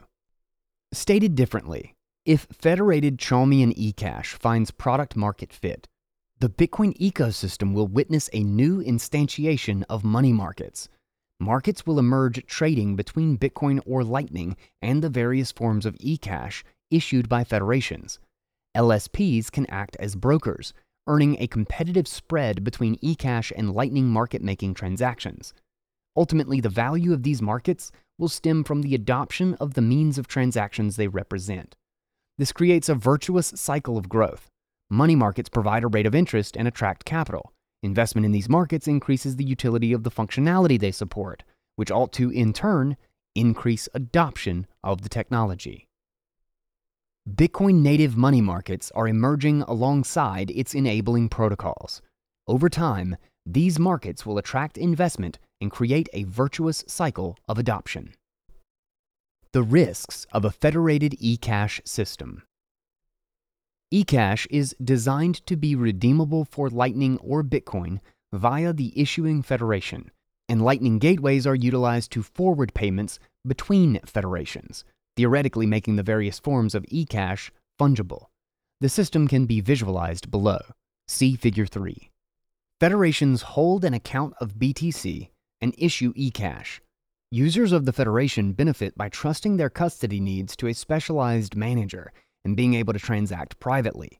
[0.94, 5.88] Stated differently, if federated Chaumian eCash finds product market fit,
[6.38, 10.88] the Bitcoin ecosystem will witness a new instantiation of money markets.
[11.40, 16.62] Markets will emerge trading between Bitcoin or Lightning and the various forms of eCash
[16.92, 18.20] issued by federations.
[18.76, 20.74] LSPs can act as brokers,
[21.07, 25.53] earning a competitive spread between eCash and Lightning market making transactions.
[26.15, 30.28] Ultimately, the value of these markets will stem from the adoption of the means of
[30.28, 31.76] transactions they represent.
[32.38, 34.47] This creates a virtuous cycle of growth.
[34.89, 37.51] Money markets provide a rate of interest and attract capital.
[37.84, 41.43] Investment in these markets increases the utility of the functionality they support,
[41.76, 42.97] which ought to, in turn,
[43.36, 45.87] increase adoption of the technology.
[47.36, 52.02] Bitcoin native money markets are emerging alongside its enabling protocols.
[52.48, 58.14] Over time, these markets will attract investment and create a virtuous cycle of adoption.
[59.52, 62.44] The risks of a federated eCash system.
[63.94, 68.00] eCash is designed to be redeemable for Lightning or Bitcoin
[68.32, 70.12] via the issuing federation,
[70.48, 74.86] and Lightning gateways are utilized to forward payments between federations
[75.18, 77.49] theoretically making the various forms of eCash
[77.80, 78.28] fungible.
[78.80, 80.59] The system can be visualized below.
[81.07, 82.09] See Figure 3.
[82.80, 85.30] Federations hold an account of BTC
[85.61, 86.80] and issue eCash.
[87.32, 92.13] Users of the Federation benefit by trusting their custody needs to a specialized manager
[92.45, 94.20] and being able to transact privately.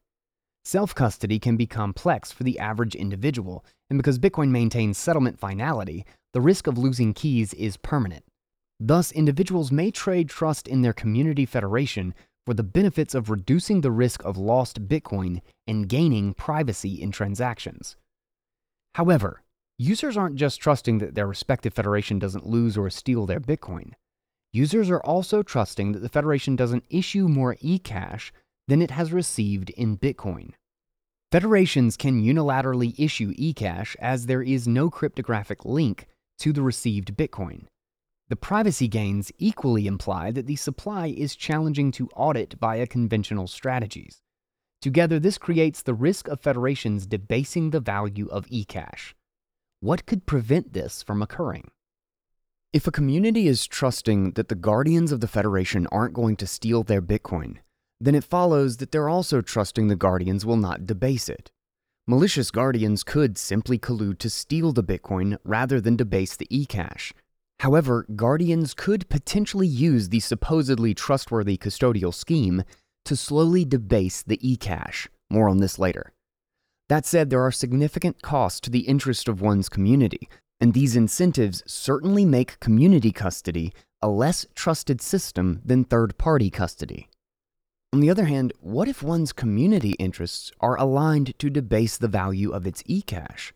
[0.66, 6.04] Self custody can be complex for the average individual, and because Bitcoin maintains settlement finality,
[6.34, 8.26] the risk of losing keys is permanent.
[8.80, 12.14] Thus, individuals may trade trust in their community federation
[12.46, 17.98] for the benefits of reducing the risk of lost Bitcoin and gaining privacy in transactions.
[18.96, 19.42] However,
[19.78, 23.94] users aren't just trusting that their respective federation doesn't lose or steal their Bitcoin.
[24.54, 28.32] Users are also trusting that the federation doesn't issue more eCash
[28.68, 30.54] than it has received in Bitcoin.
[31.32, 36.08] Federations can unilaterally issue eCash as there is no cryptographic link
[36.40, 37.66] to the received Bitcoin.
[38.30, 44.22] The privacy gains equally imply that the supply is challenging to audit via conventional strategies.
[44.82, 49.14] Together, this creates the risk of federations debasing the value of eCash.
[49.80, 51.70] What could prevent this from occurring?
[52.74, 56.84] If a community is trusting that the guardians of the Federation aren't going to steal
[56.84, 57.58] their Bitcoin,
[58.02, 61.50] then it follows that they're also trusting the guardians will not debase it.
[62.06, 67.14] Malicious guardians could simply collude to steal the Bitcoin rather than debase the eCash,
[67.60, 72.64] However, guardians could potentially use the supposedly trustworthy custodial scheme
[73.06, 75.08] to slowly debase the eCash.
[75.30, 76.14] More on this later.
[76.90, 80.30] That said, there are significant costs to the interest of one's community,
[80.60, 87.10] and these incentives certainly make community custody a less trusted system than third party custody.
[87.94, 92.52] On the other hand, what if one's community interests are aligned to debase the value
[92.52, 93.52] of its eCash?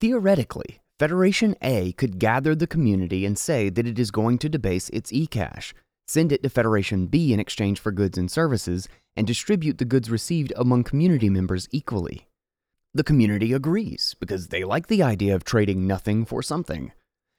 [0.00, 4.88] Theoretically, Federation A could gather the community and say that it is going to debase
[4.90, 5.72] its eCash,
[6.06, 10.08] send it to Federation B in exchange for goods and services, and distribute the goods
[10.10, 12.28] received among community members equally.
[12.94, 16.92] The community agrees because they like the idea of trading nothing for something.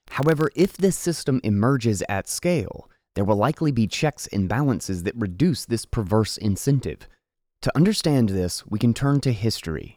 [0.10, 5.16] However, if this system emerges at scale, there will likely be checks and balances that
[5.16, 7.08] reduce this perverse incentive.
[7.62, 9.96] To understand this, we can turn to history.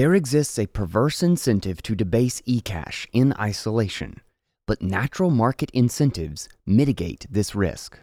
[0.00, 4.22] There exists a perverse incentive to debase eCash in isolation,
[4.66, 7.98] but natural market incentives mitigate this risk.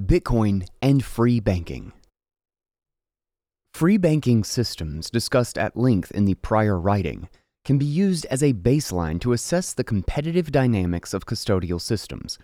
[0.00, 1.92] Bitcoin and free banking.
[3.74, 7.28] Free banking systems, discussed at length in the prior writing,
[7.66, 12.38] can be used as a baseline to assess the competitive dynamics of custodial systems.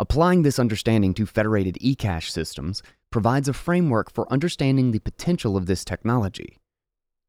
[0.00, 5.66] Applying this understanding to federated eCash systems provides a framework for understanding the potential of
[5.66, 6.58] this technology.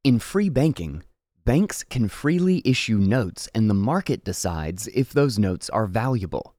[0.05, 1.03] In free banking,
[1.43, 6.55] banks can freely issue notes and the market decides if those notes are valuable.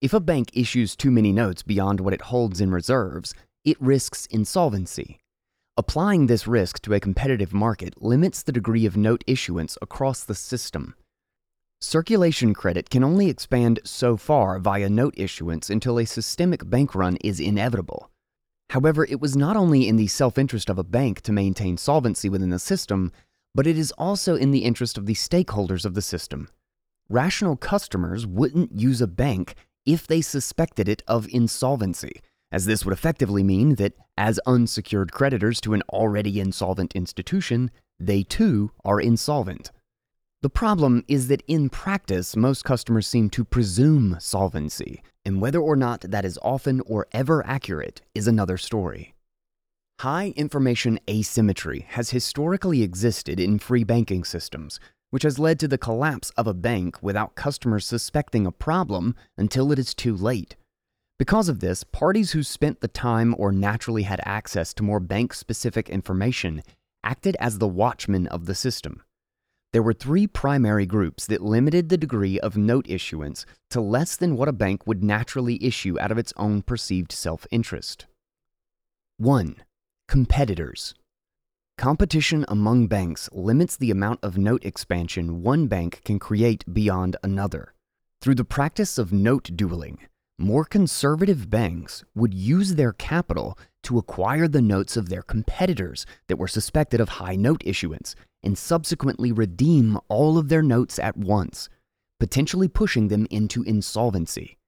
[0.00, 3.34] If a bank issues too many notes beyond what it holds in reserves,
[3.66, 5.18] it risks insolvency.
[5.76, 10.34] Applying this risk to a competitive market limits the degree of note issuance across the
[10.34, 10.94] system.
[11.82, 17.18] Circulation credit can only expand so far via note issuance until a systemic bank run
[17.22, 18.09] is inevitable.
[18.70, 22.28] However, it was not only in the self interest of a bank to maintain solvency
[22.28, 23.10] within the system,
[23.52, 26.48] but it is also in the interest of the stakeholders of the system.
[27.08, 32.20] Rational customers wouldn't use a bank if they suspected it of insolvency,
[32.52, 38.22] as this would effectively mean that, as unsecured creditors to an already insolvent institution, they
[38.22, 39.72] too are insolvent.
[40.42, 45.76] The problem is that in practice, most customers seem to presume solvency, and whether or
[45.76, 49.14] not that is often or ever accurate is another story.
[50.00, 54.80] High information asymmetry has historically existed in free banking systems,
[55.10, 59.70] which has led to the collapse of a bank without customers suspecting a problem until
[59.72, 60.56] it is too late.
[61.18, 65.34] Because of this, parties who spent the time or naturally had access to more bank
[65.34, 66.62] specific information
[67.04, 69.02] acted as the watchmen of the system.
[69.72, 74.36] There were three primary groups that limited the degree of note issuance to less than
[74.36, 78.06] what a bank would naturally issue out of its own perceived self interest.
[79.18, 79.56] 1.
[80.08, 80.94] Competitors.
[81.78, 87.72] Competition among banks limits the amount of note expansion one bank can create beyond another.
[88.20, 89.98] Through the practice of note dueling,
[90.36, 96.38] more conservative banks would use their capital to acquire the notes of their competitors that
[96.38, 101.68] were suspected of high note issuance and subsequently redeem all of their notes at once,
[102.18, 104.58] potentially pushing them into insolvency.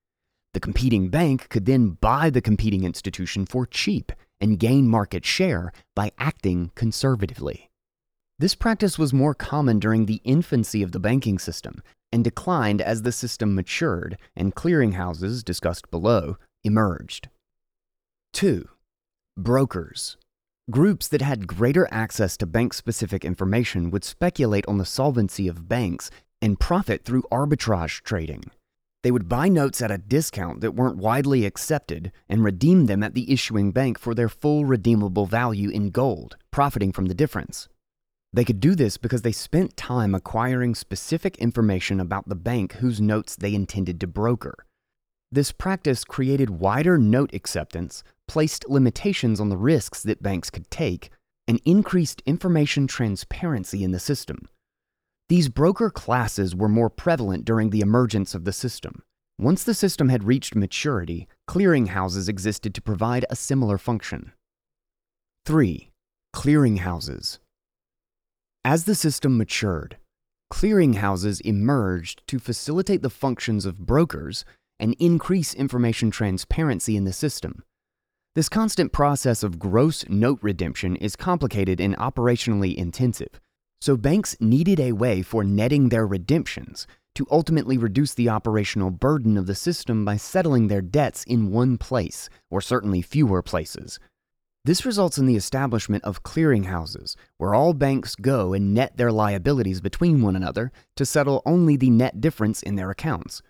[0.55, 5.73] The competing bank could then buy the competing institution for cheap and gain market share
[5.95, 7.70] by acting conservatively.
[8.39, 13.03] This practice was more common during the infancy of the banking system and declined as
[13.03, 17.29] the system matured and clearinghouses, discussed below, emerged.
[18.35, 18.68] 2.
[19.37, 20.16] Brokers.
[20.70, 25.68] Groups that had greater access to bank specific information would speculate on the solvency of
[25.68, 26.08] banks
[26.40, 28.44] and profit through arbitrage trading.
[29.02, 33.14] They would buy notes at a discount that weren't widely accepted and redeem them at
[33.14, 37.68] the issuing bank for their full redeemable value in gold, profiting from the difference.
[38.32, 43.00] They could do this because they spent time acquiring specific information about the bank whose
[43.00, 44.54] notes they intended to broker.
[45.32, 51.11] This practice created wider note acceptance, placed limitations on the risks that banks could take,
[51.49, 54.49] and increased information transparency in the system.
[55.29, 59.03] These broker classes were more prevalent during the emergence of the system.
[59.39, 64.33] Once the system had reached maturity, clearinghouses existed to provide a similar function.
[65.47, 65.91] 3.
[66.35, 67.39] Clearinghouses.
[68.64, 69.97] As the system matured,
[70.53, 74.45] clearinghouses emerged to facilitate the functions of brokers
[74.79, 77.64] and increase information transparency in the system.
[78.35, 83.41] This constant process of gross note redemption is complicated and operationally intensive
[83.83, 89.37] so banks needed a way for netting their redemptions to ultimately reduce the operational burden
[89.37, 93.99] of the system by settling their debts in one place, or certainly fewer places.
[94.64, 99.80] This results in the establishment of clearinghouses, where all banks go and net their liabilities
[99.80, 103.43] between one another to settle only the net difference in their accounts.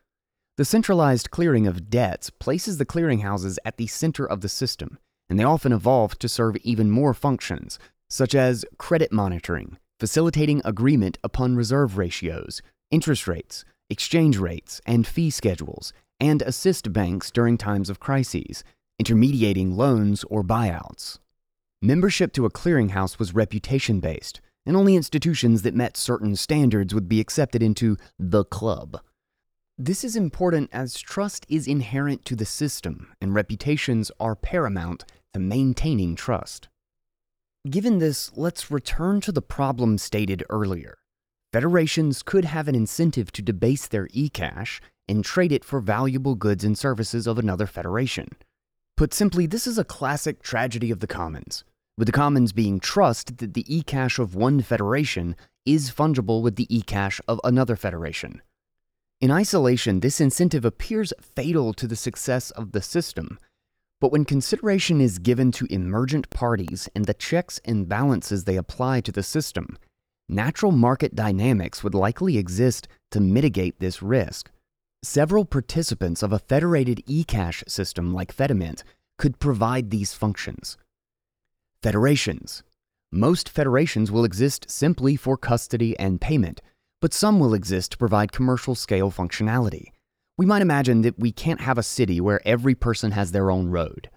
[0.62, 4.96] The centralized clearing of debts places the clearinghouses at the center of the system,
[5.28, 11.18] and they often evolve to serve even more functions, such as credit monitoring, facilitating agreement
[11.24, 17.90] upon reserve ratios, interest rates, exchange rates, and fee schedules, and assist banks during times
[17.90, 18.62] of crises,
[19.00, 21.18] intermediating loans or buyouts.
[21.80, 27.08] Membership to a clearinghouse was reputation based, and only institutions that met certain standards would
[27.08, 29.00] be accepted into the club.
[29.78, 35.40] This is important as trust is inherent to the system, and reputations are paramount to
[35.40, 36.68] maintaining trust.
[37.68, 40.98] Given this, let's return to the problem stated earlier.
[41.54, 46.64] Federations could have an incentive to debase their eCash and trade it for valuable goods
[46.64, 48.28] and services of another federation.
[48.98, 51.64] Put simply, this is a classic tragedy of the commons,
[51.96, 56.66] with the commons being trust that the eCash of one federation is fungible with the
[56.66, 58.42] eCash of another federation.
[59.22, 63.38] In isolation, this incentive appears fatal to the success of the system
[64.02, 69.00] but when consideration is given to emergent parties and the checks and balances they apply
[69.00, 69.78] to the system,
[70.28, 74.50] natural market dynamics would likely exist to mitigate this risk.
[75.04, 78.82] Several participants of a federated eCash system like Fedimint
[79.18, 80.76] could provide these functions.
[81.80, 82.64] Federations.
[83.12, 86.60] Most federations will exist simply for custody and payment,
[87.02, 89.88] but some will exist to provide commercial scale functionality.
[90.38, 93.68] We might imagine that we can't have a city where every person has their own
[93.68, 94.08] road.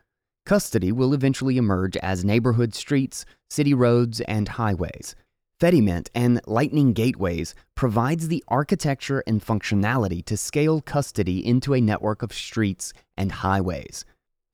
[0.45, 5.15] Custody will eventually emerge as neighborhood streets, city roads, and highways.
[5.59, 12.21] Fedimint and Lightning Gateways provides the architecture and functionality to scale custody into a network
[12.21, 14.05] of streets and highways.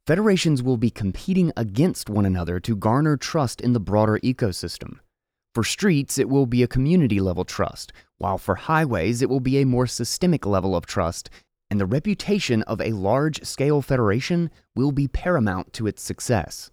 [0.07, 4.99] Federations will be competing against one another to garner trust in the broader ecosystem.
[5.53, 7.91] For streets, it will be a community level trust,
[8.22, 11.28] while for highways, it will be a more systemic level of trust,
[11.72, 16.69] and the reputation of a large scale federation will be paramount to its success.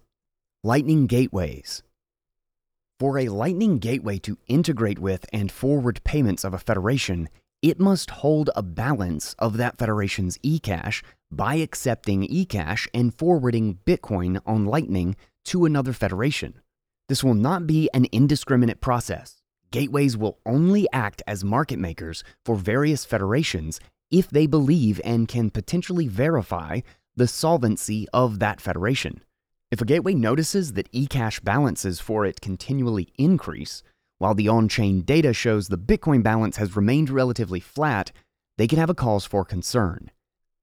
[0.63, 1.81] Lightning Gateways
[2.99, 7.29] For a Lightning Gateway to integrate with and forward payments of a federation,
[7.63, 14.39] it must hold a balance of that federation's eCash by accepting eCash and forwarding Bitcoin
[14.45, 16.61] on Lightning to another federation.
[17.07, 19.38] This will not be an indiscriminate process.
[19.71, 25.49] Gateways will only act as market makers for various federations if they believe and can
[25.49, 26.79] potentially verify
[27.15, 29.23] the solvency of that federation.
[29.71, 33.83] If a gateway notices that eCash balances for it continually increase,
[34.17, 38.11] while the on chain data shows the Bitcoin balance has remained relatively flat,
[38.57, 40.09] they can have a cause for concern.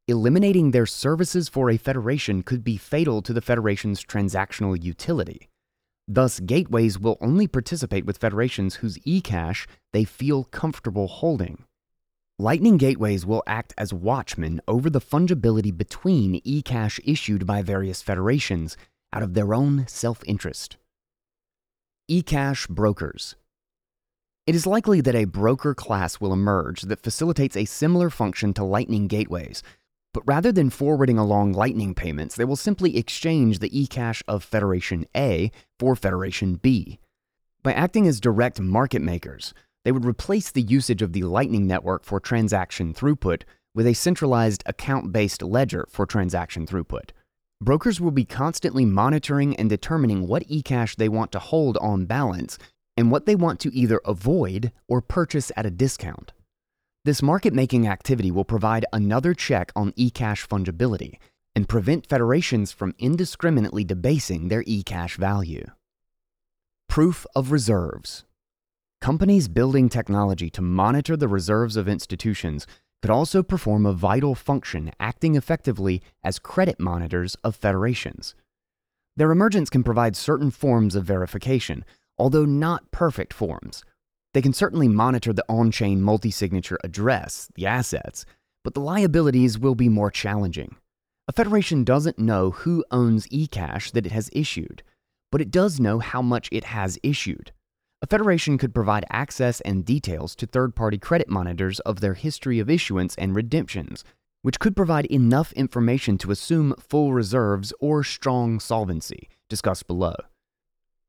[0.09, 5.49] Eliminating their services for a federation could be fatal to the federation's transactional utility.
[6.09, 11.65] Thus, gateways will only participate with federations whose eCash they feel comfortable holding.
[12.39, 18.77] Lightning gateways will act as watchmen over the fungibility between eCash issued by various federations
[19.13, 20.77] out of their own self interest.
[22.11, 23.35] eCash brokers.
[24.47, 28.63] It is likely that a broker class will emerge that facilitates a similar function to
[28.65, 29.63] Lightning gateways,
[30.17, 35.05] but rather than forwarding along Lightning payments, they will simply exchange the eCash of Federation
[35.15, 36.99] A for Federation B.
[37.63, 39.53] By acting as direct market makers,
[39.85, 43.43] they would replace the usage of the Lightning network for transaction throughput
[43.75, 47.11] with a centralized account based ledger for transaction throughput.
[47.61, 52.57] Brokers will be constantly monitoring and determining what eCash they want to hold on balance
[52.97, 56.33] and what they want to either avoid or purchase at a discount.
[57.07, 61.19] This market making activity will provide another check on eCash fungibility
[61.55, 65.67] and prevent federations from indiscriminately debasing their eCash value.
[66.89, 68.25] Proof of reserves.
[69.01, 72.67] Companies building technology to monitor the reserves of institutions
[73.01, 78.35] could also perform a vital function acting effectively as credit monitors of federations.
[79.15, 81.85] Their emergence can provide certain forms of verification,
[82.19, 83.85] although not perfect forms.
[84.37, 88.27] They can certainly monitor the on chain multi signature address, the assets,
[88.65, 90.77] but the liabilities will be more challenging.
[91.27, 94.83] A federation doesn't know who owns eCash that it has issued,
[95.33, 97.53] but it does know how much it has issued.
[98.03, 102.59] A federation could provide access and details to third party credit monitors of their history
[102.59, 104.05] of issuance and redemptions,
[104.43, 110.15] which could provide enough information to assume full reserves or strong solvency, discussed below.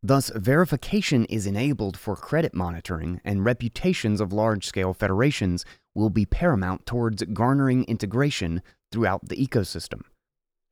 [0.04, 6.26] Thus, verification is enabled for credit monitoring, and reputations of large scale federations will be
[6.26, 10.02] paramount towards garnering integration throughout the ecosystem.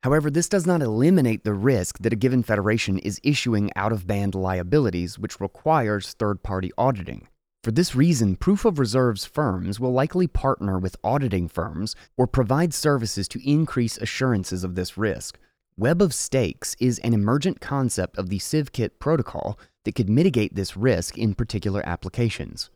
[0.04, 4.06] However, this does not eliminate the risk that a given federation is issuing out of
[4.06, 7.26] band liabilities, which requires third party auditing.
[7.64, 12.72] For this reason, proof of reserves firms will likely partner with auditing firms or provide
[12.72, 15.40] services to increase assurances of this risk.
[15.78, 20.74] Web of Stakes is an emergent concept of the CivKit protocol that could mitigate this
[20.74, 22.70] risk in particular applications.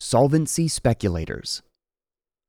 [0.00, 1.62] Solvency speculators.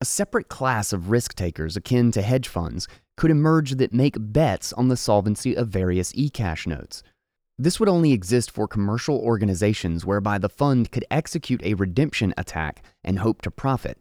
[0.02, 4.74] A separate class of risk takers akin to hedge funds could emerge that make bets
[4.74, 7.02] on the solvency of various eCash notes.
[7.58, 12.84] This would only exist for commercial organizations whereby the fund could execute a redemption attack
[13.06, 14.00] and hope to profit.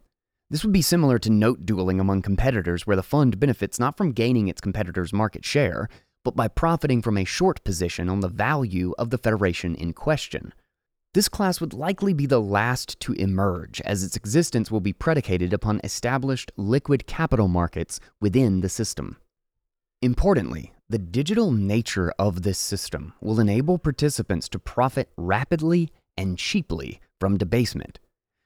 [0.55, 4.13] This would be similar to note dueling among competitors, where the fund benefits not from
[4.13, 5.89] gaining its competitor's market share,
[6.23, 10.53] but by profiting from a short position on the value of the federation in question.
[11.13, 15.51] This class would likely be the last to emerge, as its existence will be predicated
[15.51, 19.17] upon established liquid capital markets within the system.
[20.01, 27.01] Importantly, the digital nature of this system will enable participants to profit rapidly and cheaply
[27.19, 27.99] from debasement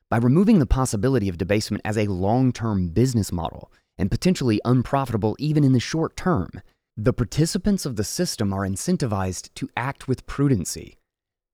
[0.09, 5.35] by removing the possibility of debasement as a long term business model and potentially unprofitable
[5.39, 6.49] even in the short term,
[6.97, 10.95] the participants of the system are incentivized to act with prudency.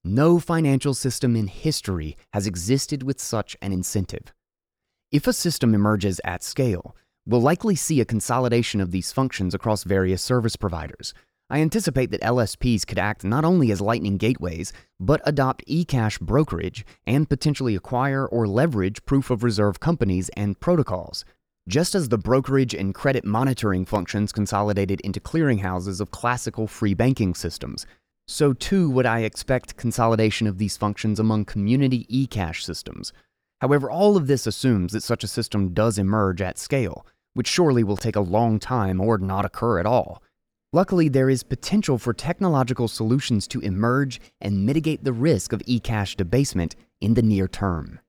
[0.04, 4.34] No financial system in history has existed with such an incentive.
[5.12, 6.96] If a system emerges at scale,
[7.26, 11.14] we'll likely see a consolidation of these functions across various service providers,
[11.50, 16.84] I anticipate that LSPs could act not only as Lightning gateways, but adopt eCash brokerage
[17.06, 21.24] and potentially acquire or leverage proof of reserve companies and protocols.
[21.68, 27.36] Just as the brokerage and credit monitoring functions consolidated into clearinghouses of classical free banking
[27.36, 27.86] systems,
[28.28, 33.14] so too would I expect consolidation of these functions among community eCash systems.
[33.62, 37.84] However, all of this assumes that such a system does emerge at scale, which surely
[37.84, 40.24] will take a long time or not occur at all.
[40.76, 46.18] Luckily, there is potential for technological solutions to emerge and mitigate the risk of eCash
[46.18, 48.02] debasement in the near term.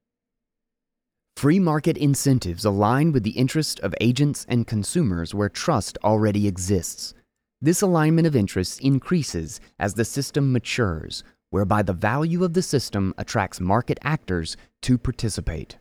[1.37, 7.15] Free market incentives align with the interests of agents and consumers where trust already exists.
[7.63, 13.15] This alignment of interests increases as the system matures, whereby the value of the system
[13.17, 15.79] attracts market actors to participate.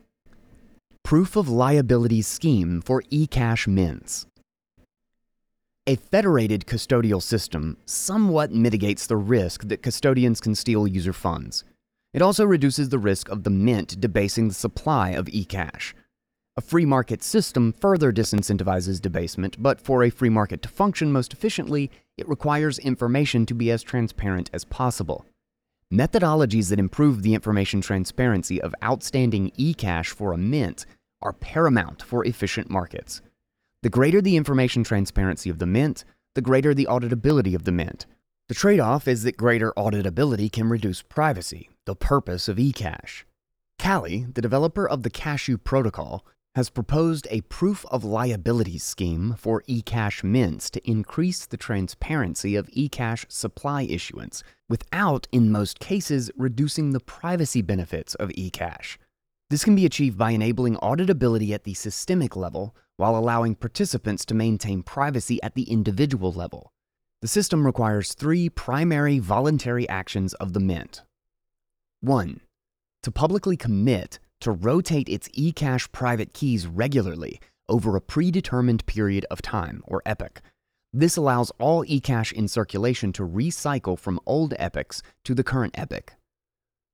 [1.02, 4.28] Proof of liability scheme for eCash mints.
[5.88, 11.62] A federated custodial system somewhat mitigates the risk that custodians can steal user funds.
[12.12, 15.92] It also reduces the risk of the mint debasing the supply of eCash.
[16.56, 21.32] A free market system further disincentivizes debasement, but for a free market to function most
[21.32, 25.24] efficiently, it requires information to be as transparent as possible.
[25.94, 30.84] Methodologies that improve the information transparency of outstanding eCash for a mint
[31.22, 33.22] are paramount for efficient markets.
[33.86, 38.04] The greater the information transparency of the mint, the greater the auditability of the mint.
[38.48, 43.22] The trade off is that greater auditability can reduce privacy, the purpose of eCash.
[43.78, 46.26] Calle, the developer of the Cashu protocol,
[46.56, 52.66] has proposed a proof of liabilities scheme for eCash mints to increase the transparency of
[52.70, 58.96] eCash supply issuance without, in most cases, reducing the privacy benefits of eCash.
[59.48, 64.34] This can be achieved by enabling auditability at the systemic level while allowing participants to
[64.34, 66.72] maintain privacy at the individual level.
[67.22, 71.02] The system requires three primary voluntary actions of the Mint
[72.00, 72.40] 1.
[73.02, 79.42] To publicly commit to rotate its eCash private keys regularly over a predetermined period of
[79.42, 80.40] time, or epoch.
[80.92, 86.14] This allows all eCash in circulation to recycle from old epochs to the current epoch.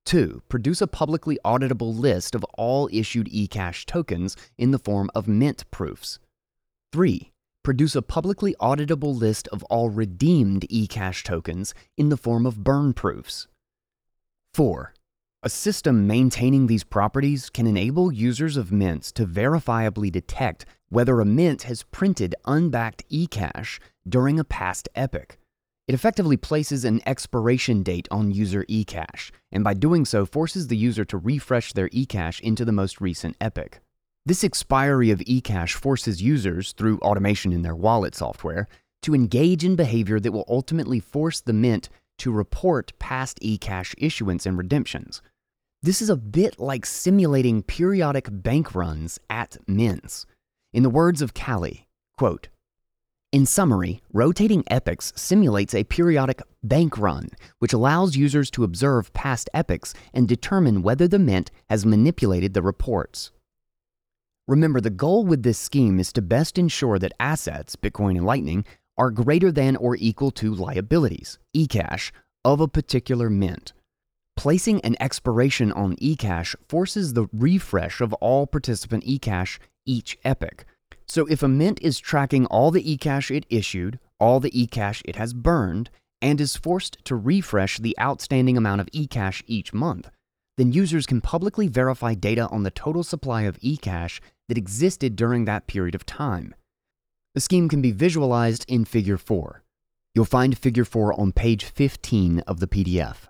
[0.05, 0.43] 2.
[0.49, 5.71] Produce a publicly auditable list of all issued eCash tokens in the form of mint
[5.71, 6.19] proofs.
[6.93, 7.33] 3.
[7.63, 12.93] Produce a publicly auditable list of all redeemed eCash tokens in the form of burn
[12.93, 13.47] proofs.
[14.53, 14.93] 4.
[15.45, 21.25] A system maintaining these properties can enable users of mints to verifiably detect whether a
[21.25, 25.39] mint has printed unbacked eCash during a past epoch.
[25.89, 30.77] It effectively places an expiration date on user eCash, and by doing so forces the
[30.77, 33.81] user to refresh their eCash into the most recent epoch.
[34.25, 38.69] This expiry of eCash forces users, through automation in their wallet software,
[39.03, 44.47] to engage in behavior that will ultimately force the mint to report past eCash issuance
[44.47, 45.21] and redemptions.
[45.83, 50.27] This is a bit like simulating periodic bank runs at mints.
[50.73, 52.49] In the words of Calle, quote,
[53.33, 57.31] in summary, rotating epochs simulates a periodic bank run,
[57.61, 62.63] which allows users to observe past epochs and determine whether the mint has manipulated the
[62.63, 63.33] reports.
[64.47, 68.67] Remember, the goal with this scheme is to best ensure that assets, Bitcoin and Lightning,
[68.99, 72.11] are greater than or equal to liabilities, eCash,
[72.45, 73.73] of a particular mint.
[74.37, 80.67] Placing an expiration on eCash forces the refresh of all participant eCash each epoch.
[81.07, 85.17] So if a mint is tracking all the eCash it issued, all the eCash it
[85.17, 85.91] has burned,
[86.21, 90.11] and is forced to refresh the outstanding amount of eCash each month,
[90.57, 95.45] then users can publicly verify data on the total supply of eCash that existed during
[95.45, 96.55] that period of time.
[97.35, 99.63] The scheme can be visualized in Figure 4.
[100.15, 103.29] You'll find Figure 4 on page 15 of the PDF.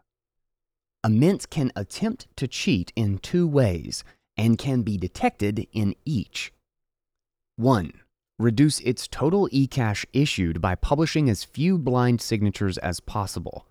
[1.05, 4.05] A mint can attempt to cheat in two ways
[4.37, 6.53] and can be detected in each.
[7.57, 7.93] 1.
[8.39, 13.67] Reduce its total eCash issued by publishing as few blind signatures as possible.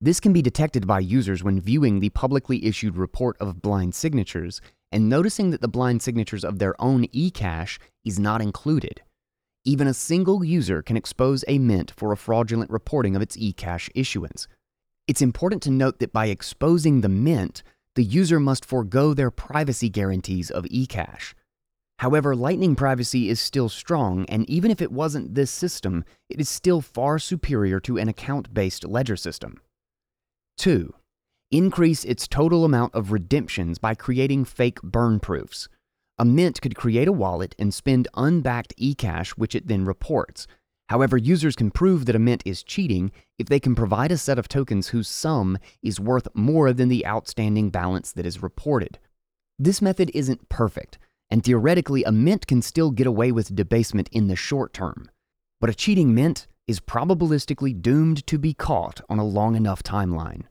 [0.00, 4.62] This can be detected by users when viewing the publicly issued report of blind signatures
[4.90, 9.02] and noticing that the blind signatures of their own eCash is not included.
[9.66, 13.90] Even a single user can expose a mint for a fraudulent reporting of its eCash
[13.94, 14.48] issuance.
[15.06, 17.62] It's important to note that by exposing the mint,
[17.96, 21.34] the user must forego their privacy guarantees of eCash.
[21.98, 26.48] However, Lightning privacy is still strong, and even if it wasn't this system, it is
[26.48, 29.60] still far superior to an account based ledger system.
[30.58, 30.94] 2.
[31.50, 35.68] Increase its total amount of redemptions by creating fake burn proofs.
[36.18, 40.46] A mint could create a wallet and spend unbacked eCash, which it then reports,
[40.88, 44.38] However, users can prove that a mint is cheating if they can provide a set
[44.38, 48.98] of tokens whose sum is worth more than the outstanding balance that is reported.
[49.58, 50.98] This method isn't perfect,
[51.30, 55.10] and theoretically, a mint can still get away with debasement in the short term.
[55.60, 60.44] But a cheating mint is probabilistically doomed to be caught on a long enough timeline.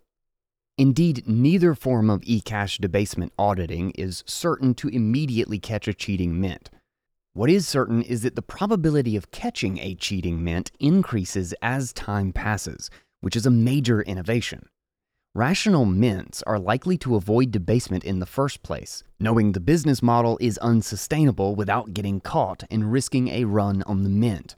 [0.77, 6.69] Indeed, neither form of eCash debasement auditing is certain to immediately catch a cheating mint.
[7.33, 12.33] What is certain is that the probability of catching a cheating mint increases as time
[12.33, 12.89] passes,
[13.21, 14.67] which is a major innovation.
[15.37, 20.37] Rational mints are likely to avoid debasement in the first place, knowing the business model
[20.39, 24.55] is unsustainable without getting caught and risking a run on the mint.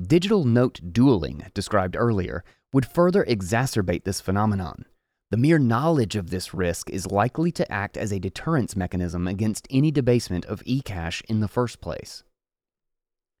[0.00, 2.42] Digital note dueling, described earlier,
[2.72, 4.86] would further exacerbate this phenomenon.
[5.30, 9.68] The mere knowledge of this risk is likely to act as a deterrence mechanism against
[9.70, 12.24] any debasement of eCash in the first place.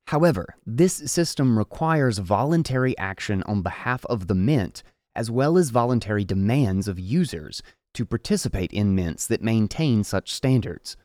[0.08, 4.82] However, this system requires voluntary action on behalf of the mint
[5.14, 7.62] as well as voluntary demands of users
[7.94, 10.96] to participate in mints that maintain such standards.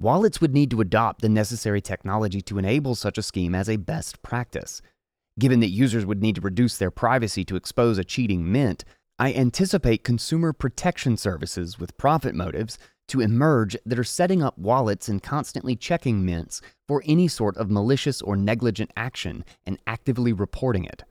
[0.00, 3.76] Wallets would need to adopt the necessary technology to enable such a scheme as a
[3.76, 4.82] best practice.
[5.38, 8.84] Given that users would need to reduce their privacy to expose a cheating mint,
[9.18, 12.78] I anticipate consumer protection services with profit motives
[13.08, 17.70] to emerge that are setting up wallets and constantly checking mints for any sort of
[17.70, 21.04] malicious or negligent action and actively reporting it.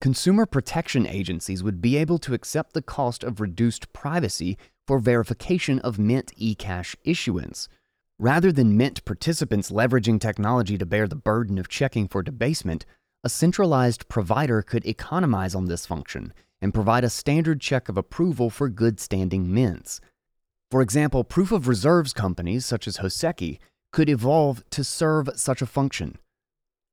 [0.00, 5.78] Consumer protection agencies would be able to accept the cost of reduced privacy for verification
[5.80, 7.68] of Mint eCash issuance.
[8.18, 12.86] Rather than Mint participants leveraging technology to bear the burden of checking for debasement,
[13.22, 16.32] a centralized provider could economize on this function
[16.62, 20.00] and provide a standard check of approval for good standing mints.
[20.70, 23.58] For example, proof of reserves companies such as Hoseki
[23.92, 26.16] could evolve to serve such a function.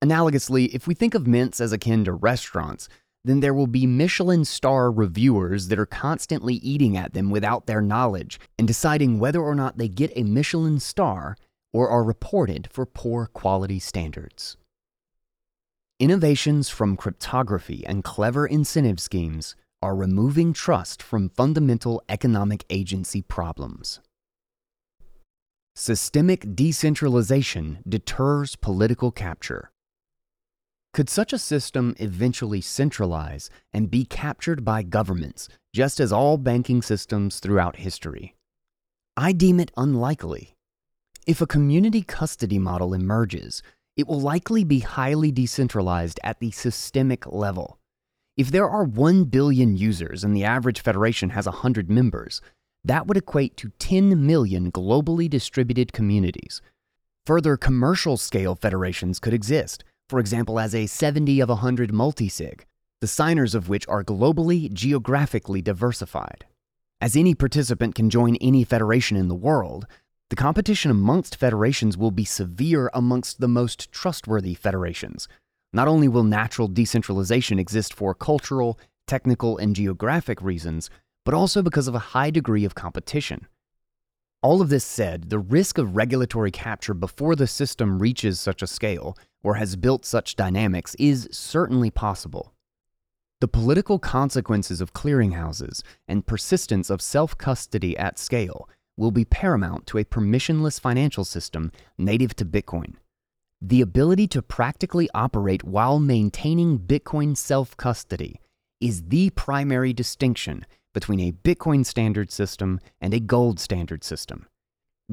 [0.04, 2.88] Analogously, if we think of mints as akin to restaurants,
[3.26, 7.82] then there will be Michelin star reviewers that are constantly eating at them without their
[7.82, 11.36] knowledge and deciding whether or not they get a Michelin star
[11.74, 14.56] or are reported for poor quality standards.
[16.00, 24.00] Innovations from cryptography and clever incentive schemes are removing trust from fundamental economic agency problems.
[25.76, 29.72] Systemic decentralization deters political capture.
[30.98, 36.82] Could such a system eventually centralize and be captured by governments, just as all banking
[36.82, 38.34] systems throughout history?
[39.16, 40.56] I deem it unlikely.
[41.28, 43.62] If a community custody model emerges,
[43.95, 47.78] it will likely be highly decentralized at the systemic level.
[48.36, 52.41] If there are 1 billion users and the average federation has 100 members,
[52.84, 56.60] that would equate to 10 million globally distributed communities.
[57.28, 62.62] Further commercial scale federations could exist, for example, as a 70 of 100 multisig,
[63.01, 66.45] the signers of which are globally geographically diversified.
[66.99, 69.86] As any participant can join any federation in the world,
[70.30, 75.28] the competition amongst federations will be severe amongst the most trustworthy federations.
[75.74, 80.89] Not only will natural decentralization exist for cultural, technical, and geographic reasons,
[81.24, 83.47] but also because of a high degree of competition.
[84.41, 88.68] All of this said, the risk of regulatory capture before the system reaches such a
[88.68, 89.18] scale
[89.48, 92.52] or has built such dynamics is certainly possible.
[93.39, 98.68] The political consequences of clearinghouses and persistence of self custody at scale
[98.98, 102.95] will be paramount to a permissionless financial system native to Bitcoin.
[103.62, 108.41] The ability to practically operate while maintaining Bitcoin self custody
[108.82, 114.45] is the primary distinction between a Bitcoin standard system and a gold standard system.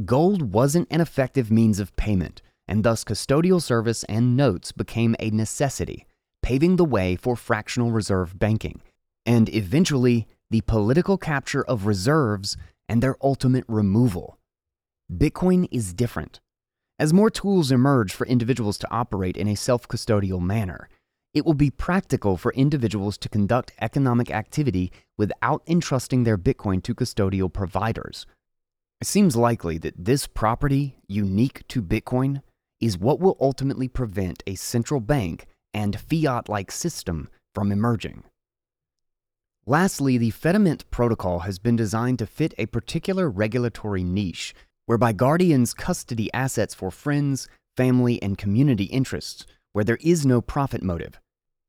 [0.05, 5.31] Gold wasn't an effective means of payment and thus custodial service and notes became a
[5.31, 6.07] necessity,
[6.43, 8.81] paving the way for fractional reserve banking,
[9.27, 12.57] and eventually the political capture of reserves
[12.89, 14.39] and their ultimate removal.
[15.13, 16.41] Bitcoin is different.
[16.99, 20.89] As more tools emerge for individuals to operate in a self custodial manner,
[21.35, 26.95] it will be practical for individuals to conduct economic activity without entrusting their Bitcoin to
[26.95, 28.25] custodial providers.
[29.01, 32.43] It seems likely that this property, unique to Bitcoin,
[32.85, 38.23] is what will ultimately prevent a central bank and fiat like system from emerging.
[39.65, 44.55] Lastly, the Fedimint protocol has been designed to fit a particular regulatory niche
[44.85, 50.83] whereby guardians custody assets for friends, family, and community interests where there is no profit
[50.83, 51.19] motive.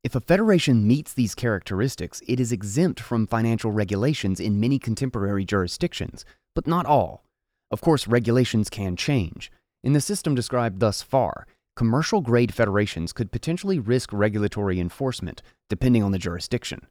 [0.03, 5.45] If a federation meets these characteristics, it is exempt from financial regulations in many contemporary
[5.45, 7.23] jurisdictions, but not all.
[7.71, 9.49] Of course, regulations can change,
[9.85, 16.01] in the system described thus far, commercial grade federations could potentially risk regulatory enforcement, depending
[16.01, 16.87] on the jurisdiction.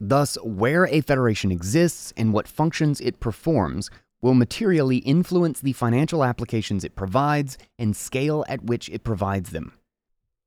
[0.00, 3.90] Thus, where a federation exists and what functions it performs
[4.20, 9.74] will materially influence the financial applications it provides and scale at which it provides them.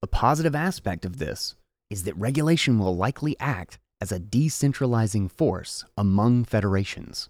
[0.01, 1.55] A positive aspect of this
[1.89, 7.29] is that regulation will likely act as a decentralizing force among federations.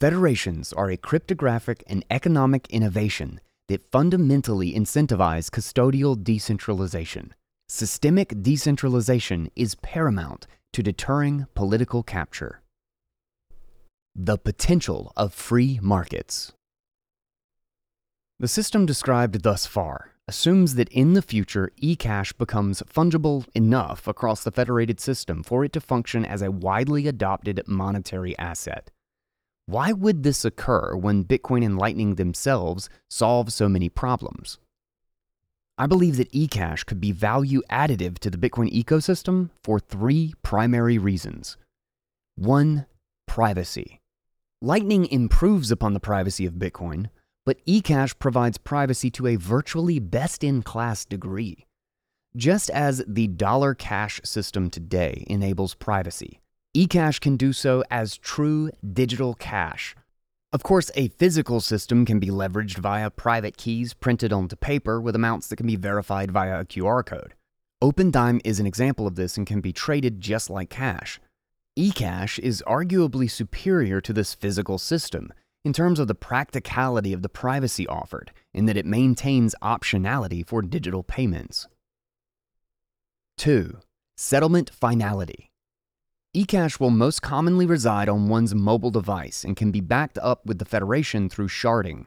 [0.00, 7.34] Federations are a cryptographic and economic innovation that fundamentally incentivize custodial decentralization.
[7.68, 12.62] Systemic decentralization is paramount to deterring political capture.
[14.14, 16.52] The potential of free markets.
[18.38, 24.44] The system described thus far assumes that in the future, eCash becomes fungible enough across
[24.44, 28.92] the federated system for it to function as a widely adopted monetary asset.
[29.68, 34.56] Why would this occur when Bitcoin and Lightning themselves solve so many problems?
[35.76, 40.96] I believe that eCash could be value additive to the Bitcoin ecosystem for three primary
[40.96, 41.58] reasons.
[42.34, 42.86] One,
[43.26, 44.00] privacy.
[44.62, 47.10] Lightning improves upon the privacy of Bitcoin,
[47.44, 51.66] but eCash provides privacy to a virtually best in class degree.
[52.34, 56.40] Just as the dollar cash system today enables privacy,
[56.76, 59.94] eCash can do so as true digital cash
[60.50, 65.14] of course, a physical system can be leveraged via private keys printed onto paper with
[65.14, 67.34] amounts that can be verified via a QR code.
[67.82, 71.20] OpenDime is an example of this and can be traded just like cash.
[71.78, 75.30] eCash is arguably superior to this physical system
[75.66, 80.62] in terms of the practicality of the privacy offered, in that it maintains optionality for
[80.62, 81.68] digital payments.
[83.36, 83.78] 2.
[84.16, 85.47] Settlement finality
[86.36, 90.58] eCash will most commonly reside on one's mobile device and can be backed up with
[90.58, 92.04] the Federation through sharding.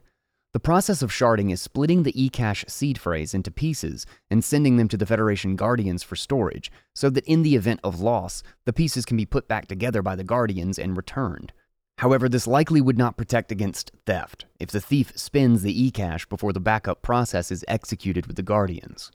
[0.53, 4.87] The process of sharding is splitting the eCash seed phrase into pieces and sending them
[4.89, 9.05] to the Federation Guardians for storage, so that in the event of loss, the pieces
[9.05, 11.51] can be put back together by the Guardians and returned.
[11.97, 16.53] However, this likely would not protect against theft if the thief spends the eCash before
[16.53, 19.11] the backup process is executed with the Guardians.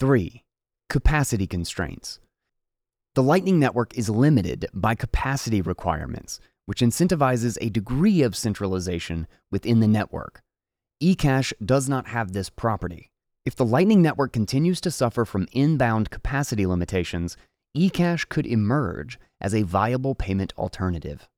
[0.00, 0.42] 3.
[0.88, 2.18] Capacity constraints.
[3.18, 9.80] The Lightning Network is limited by capacity requirements, which incentivizes a degree of centralization within
[9.80, 10.40] the network.
[11.02, 13.10] eCash does not have this property.
[13.44, 17.36] If the Lightning Network continues to suffer from inbound capacity limitations,
[17.76, 21.28] eCash could emerge as a viable payment alternative.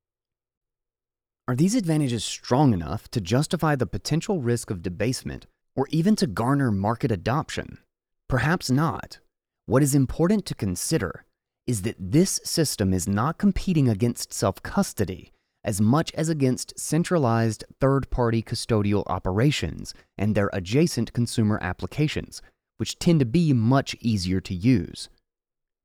[1.48, 6.26] Are these advantages strong enough to justify the potential risk of debasement or even to
[6.26, 7.78] garner market adoption?
[8.28, 9.20] Perhaps not.
[9.64, 11.24] What is important to consider
[11.70, 15.30] is that this system is not competing against self custody
[15.62, 22.42] as much as against centralized third party custodial operations and their adjacent consumer applications,
[22.78, 25.08] which tend to be much easier to use.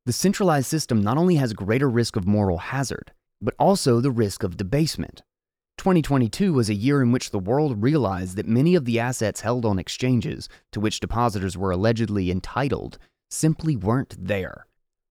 [0.07, 4.41] The centralized system not only has greater risk of moral hazard, but also the risk
[4.41, 5.21] of debasement.
[5.77, 9.65] 2022 was a year in which the world realized that many of the assets held
[9.65, 12.97] on exchanges to which depositors were allegedly entitled
[13.29, 14.65] simply weren't there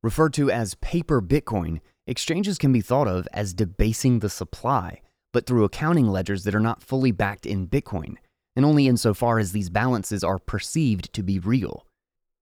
[0.05, 5.01] Referred to as paper Bitcoin, exchanges can be thought of as debasing the supply,
[5.33, 8.17] but through accounting ledgers that are not fully backed in Bitcoin,
[8.55, 11.87] and only insofar as these balances are perceived to be real.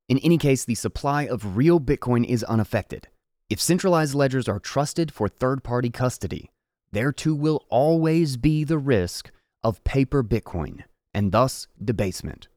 [0.09, 3.07] In any case, the supply of real Bitcoin is unaffected.
[3.49, 6.51] If centralized ledgers are trusted for third party custody,
[6.91, 9.31] there too will always be the risk
[9.63, 10.83] of paper Bitcoin,
[11.15, 12.49] and thus debasement.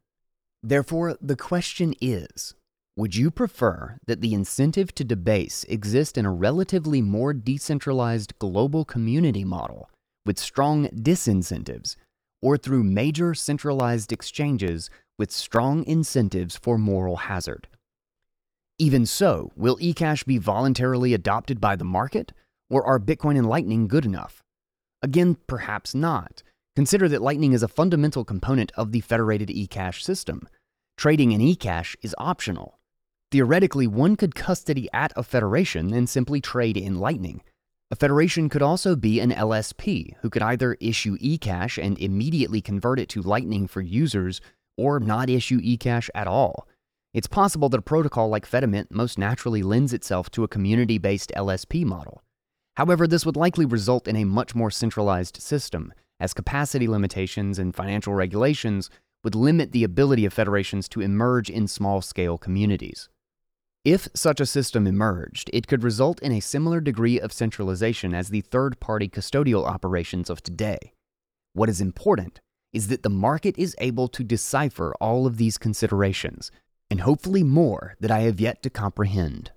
[0.63, 2.55] Therefore, the question is
[2.97, 8.85] would you prefer that the incentive to debase exist in a relatively more decentralized global
[8.85, 9.89] community model
[10.25, 11.97] with strong disincentives,
[12.41, 17.67] or through major centralized exchanges with strong incentives for moral hazard?
[18.79, 22.31] Even so, will eCash be voluntarily adopted by the market,
[22.69, 24.41] or are Bitcoin and Lightning good enough?
[25.01, 26.43] Again, perhaps not.
[26.77, 30.47] Consider that Lightning is a fundamental component of the federated eCash system.
[30.97, 32.79] Trading in eCash is optional.
[33.35, 37.41] Theoretically, one could custody at a federation and simply trade in Lightning.
[37.91, 42.97] A federation could also be an LSP who could either issue eCash and immediately convert
[42.97, 44.39] it to Lightning for users
[44.77, 46.65] or not issue eCash at all.
[47.13, 51.33] It's possible that a protocol like Fedimint most naturally lends itself to a community based
[51.35, 52.23] LSP model.
[52.77, 57.75] However, this would likely result in a much more centralized system, as capacity limitations and
[57.75, 58.89] financial regulations
[59.25, 63.09] would limit the ability of federations to emerge in small scale communities.
[63.85, 68.29] If such a system emerged, it could result in a similar degree of centralization as
[68.29, 70.91] the third party custodial operations of today.
[71.53, 72.41] What is important
[72.73, 76.49] is that the market is able to decipher all of these considerations,
[76.89, 79.51] and hopefully more that I have yet to comprehend.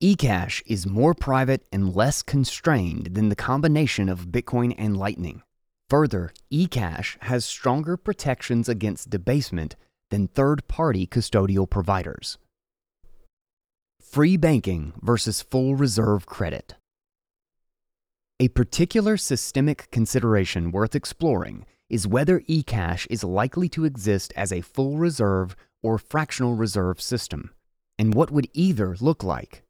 [0.00, 5.42] eCash is more private and less constrained than the combination of Bitcoin and Lightning.
[5.88, 9.74] Further, eCash has stronger protections against debasement
[10.10, 12.38] than third party custodial providers.
[14.10, 16.74] Free banking versus full reserve credit.
[18.40, 24.62] A particular systemic consideration worth exploring is whether eCash is likely to exist as a
[24.62, 27.52] full reserve or fractional reserve system,
[28.00, 29.62] and what would either look like.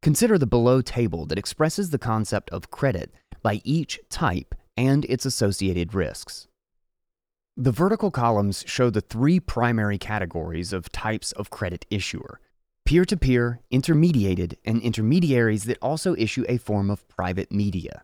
[0.00, 3.12] Consider the below table that expresses the concept of credit
[3.42, 6.48] by each type and its associated risks.
[7.54, 12.40] The vertical columns show the three primary categories of types of credit issuer
[12.84, 18.02] peer to peer, intermediated, and intermediaries that also issue a form of private media.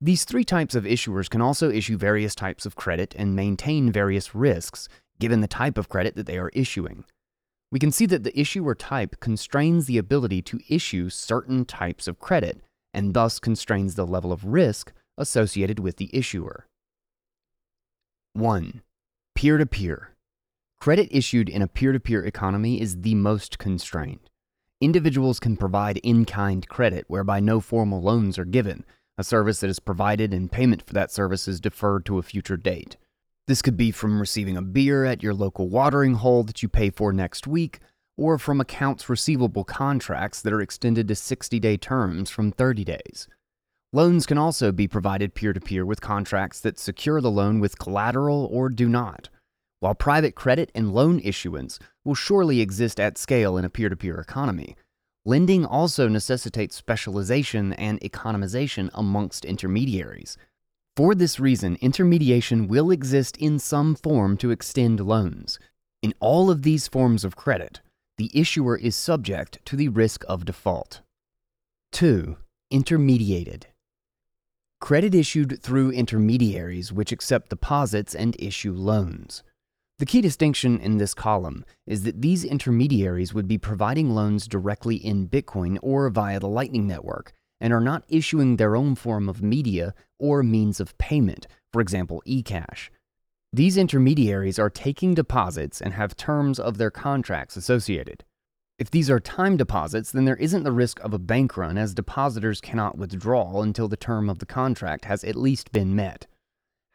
[0.00, 4.34] These three types of issuers can also issue various types of credit and maintain various
[4.34, 4.88] risks
[5.18, 7.04] given the type of credit that they are issuing.
[7.72, 12.18] We can see that the issuer type constrains the ability to issue certain types of
[12.18, 12.60] credit
[12.92, 16.66] and thus constrains the level of risk associated with the issuer.
[18.34, 18.82] 1.
[19.34, 20.13] Peer to peer.
[20.84, 24.28] Credit issued in a peer to peer economy is the most constrained.
[24.82, 28.84] Individuals can provide in kind credit whereby no formal loans are given,
[29.16, 32.58] a service that is provided and payment for that service is deferred to a future
[32.58, 32.98] date.
[33.46, 36.90] This could be from receiving a beer at your local watering hole that you pay
[36.90, 37.78] for next week,
[38.18, 43.26] or from accounts receivable contracts that are extended to 60 day terms from 30 days.
[43.94, 47.78] Loans can also be provided peer to peer with contracts that secure the loan with
[47.78, 49.30] collateral or do not.
[49.84, 53.96] While private credit and loan issuance will surely exist at scale in a peer to
[53.96, 54.76] peer economy,
[55.26, 60.38] lending also necessitates specialization and economization amongst intermediaries.
[60.96, 65.58] For this reason, intermediation will exist in some form to extend loans.
[66.00, 67.82] In all of these forms of credit,
[68.16, 71.02] the issuer is subject to the risk of default.
[71.92, 72.38] 2.
[72.72, 73.64] Intermediated.
[74.80, 79.42] Credit issued through intermediaries which accept deposits and issue loans.
[79.98, 84.96] The key distinction in this column is that these intermediaries would be providing loans directly
[84.96, 89.40] in Bitcoin or via the Lightning Network and are not issuing their own form of
[89.40, 92.88] media or means of payment, for example, eCash.
[93.52, 98.24] These intermediaries are taking deposits and have terms of their contracts associated.
[98.80, 101.94] If these are time deposits, then there isn't the risk of a bank run as
[101.94, 106.26] depositors cannot withdraw until the term of the contract has at least been met.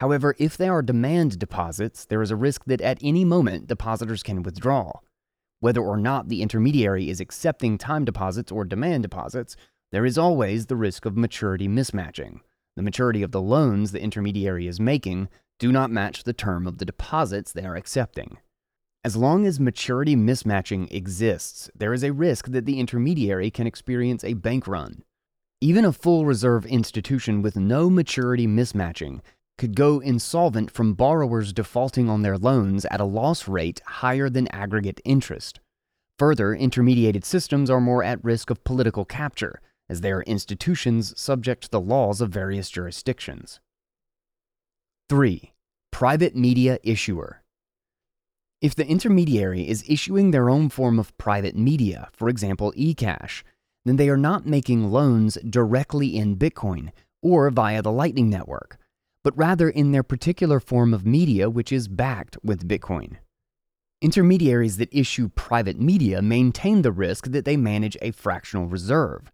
[0.00, 4.22] However, if they are demand deposits, there is a risk that at any moment depositors
[4.22, 4.92] can withdraw.
[5.60, 9.56] Whether or not the intermediary is accepting time deposits or demand deposits,
[9.92, 12.40] there is always the risk of maturity mismatching.
[12.76, 15.28] The maturity of the loans the intermediary is making
[15.58, 18.38] do not match the term of the deposits they are accepting.
[19.04, 24.24] As long as maturity mismatching exists, there is a risk that the intermediary can experience
[24.24, 25.02] a bank run.
[25.60, 29.20] Even a full reserve institution with no maturity mismatching
[29.60, 34.48] could go insolvent from borrowers defaulting on their loans at a loss rate higher than
[34.48, 35.60] aggregate interest.
[36.18, 41.64] Further, intermediated systems are more at risk of political capture, as they are institutions subject
[41.64, 43.60] to the laws of various jurisdictions.
[45.10, 45.52] 3.
[45.90, 47.42] Private Media Issuer
[48.62, 53.42] if the intermediary is issuing their own form of private media, for example, eCash,
[53.86, 56.90] then they are not making loans directly in Bitcoin
[57.22, 58.76] or via the Lightning Network,
[59.22, 63.16] but rather in their particular form of media which is backed with Bitcoin.
[64.02, 69.30] Intermediaries that issue private media maintain the risk that they manage a fractional reserve.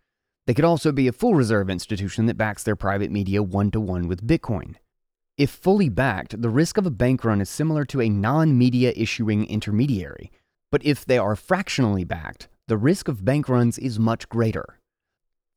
[0.46, 3.80] They could also be a full reserve institution that backs their private media one to
[3.80, 4.74] one with Bitcoin.
[5.36, 8.92] If fully backed, the risk of a bank run is similar to a non media
[8.96, 10.32] issuing intermediary.
[10.72, 14.78] But if they are fractionally backed, the risk of bank runs is much greater.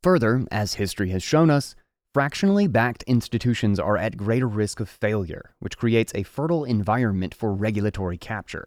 [0.03, 1.75] Further, as history has shown us,
[2.13, 7.53] fractionally backed institutions are at greater risk of failure, which creates a fertile environment for
[7.53, 8.65] regulatory capture.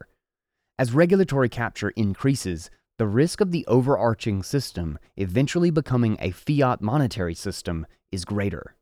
[0.78, 7.34] As regulatory capture increases, the risk of the overarching system eventually becoming a fiat monetary
[7.34, 8.76] system is greater.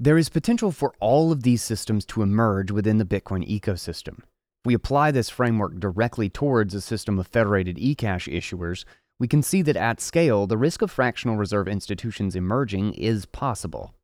[0.00, 4.18] There is potential for all of these systems to emerge within the Bitcoin ecosystem.
[4.18, 8.84] If we apply this framework directly towards a system of federated eCash issuers,
[9.20, 13.94] we can see that at scale, the risk of fractional reserve institutions emerging is possible.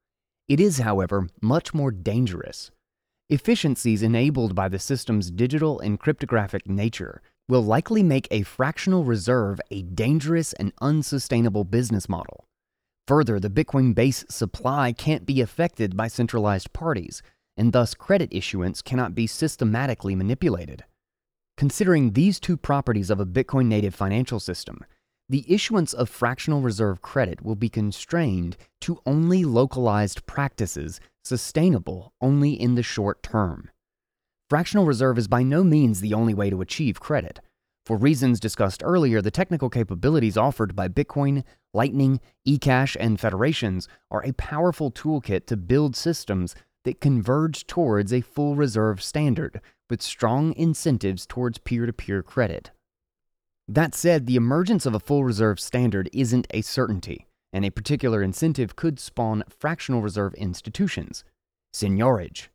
[0.49, 2.71] It is, however, much more dangerous.
[3.31, 9.61] Efficiencies enabled by the system's digital and cryptographic nature will likely make a fractional reserve
[9.71, 12.45] a dangerous and unsustainable business model.
[13.07, 17.23] Further, the Bitcoin base supply can't be affected by centralized parties,
[17.57, 20.85] and thus credit issuance cannot be systematically manipulated.
[21.57, 24.85] Considering these two properties of a Bitcoin native financial system,
[25.29, 32.53] the issuance of fractional reserve credit will be constrained to only localized practices sustainable only
[32.53, 33.71] in the short term.
[34.51, 37.41] Fractional reserve is by no means the only way to achieve credit.
[37.87, 44.25] For reasons discussed earlier, the technical capabilities offered by Bitcoin, Lightning, eCash, and federations are
[44.25, 49.61] a powerful toolkit to build systems that converge towards a full reserve standard
[49.91, 52.71] with strong incentives towards peer to peer credit.
[53.67, 58.23] That said, the emergence of a full reserve standard isn't a certainty, and a particular
[58.23, 61.25] incentive could spawn fractional reserve institutions.
[61.73, 62.49] Seigniorage,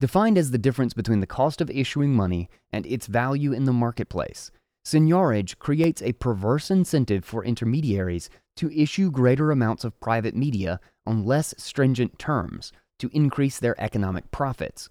[0.00, 3.72] defined as the difference between the cost of issuing money and its value in the
[3.72, 4.50] marketplace.
[4.84, 11.24] Seigniorage creates a perverse incentive for intermediaries to issue greater amounts of private media on
[11.24, 14.88] less stringent terms to increase their economic profits.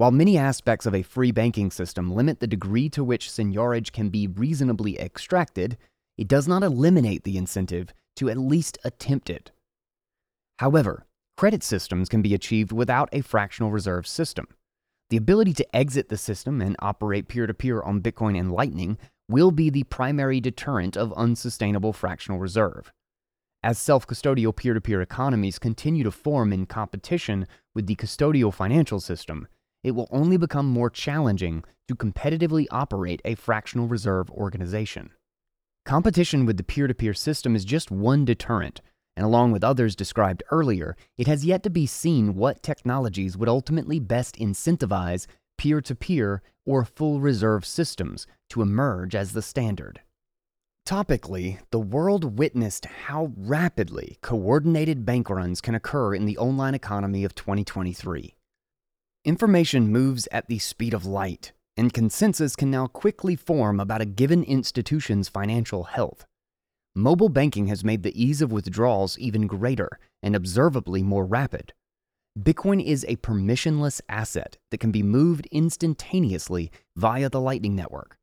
[0.00, 4.08] While many aspects of a free banking system limit the degree to which seigniorage can
[4.08, 5.76] be reasonably extracted,
[6.16, 9.50] it does not eliminate the incentive to at least attempt it.
[10.58, 11.04] However,
[11.36, 14.48] credit systems can be achieved without a fractional reserve system.
[15.10, 18.96] The ability to exit the system and operate peer to peer on Bitcoin and Lightning
[19.28, 22.90] will be the primary deterrent of unsustainable fractional reserve.
[23.62, 28.50] As self custodial peer to peer economies continue to form in competition with the custodial
[28.50, 29.46] financial system,
[29.82, 35.10] it will only become more challenging to competitively operate a fractional reserve organization.
[35.84, 38.80] Competition with the peer to peer system is just one deterrent,
[39.16, 43.48] and along with others described earlier, it has yet to be seen what technologies would
[43.48, 45.26] ultimately best incentivize
[45.58, 50.00] peer to peer or full reserve systems to emerge as the standard.
[50.86, 57.24] Topically, the world witnessed how rapidly coordinated bank runs can occur in the online economy
[57.24, 58.34] of 2023.
[59.26, 64.06] Information moves at the speed of light, and consensus can now quickly form about a
[64.06, 66.24] given institution's financial health.
[66.94, 71.74] Mobile banking has made the ease of withdrawals even greater and observably more rapid.
[72.38, 78.16] Bitcoin is a permissionless asset that can be moved instantaneously via the Lightning Network.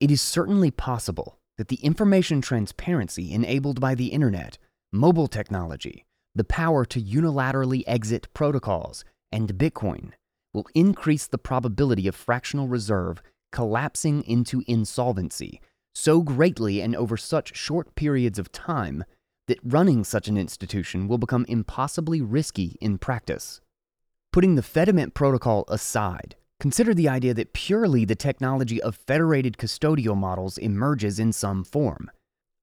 [0.00, 4.56] It is certainly possible that the information transparency enabled by the internet,
[4.90, 10.12] mobile technology, the power to unilaterally exit protocols, and Bitcoin
[10.52, 13.22] will increase the probability of fractional reserve
[13.52, 15.60] collapsing into insolvency
[15.94, 19.04] so greatly and over such short periods of time
[19.48, 23.60] that running such an institution will become impossibly risky in practice.
[24.32, 30.16] Putting the Fedimint protocol aside, consider the idea that purely the technology of federated custodial
[30.16, 32.10] models emerges in some form.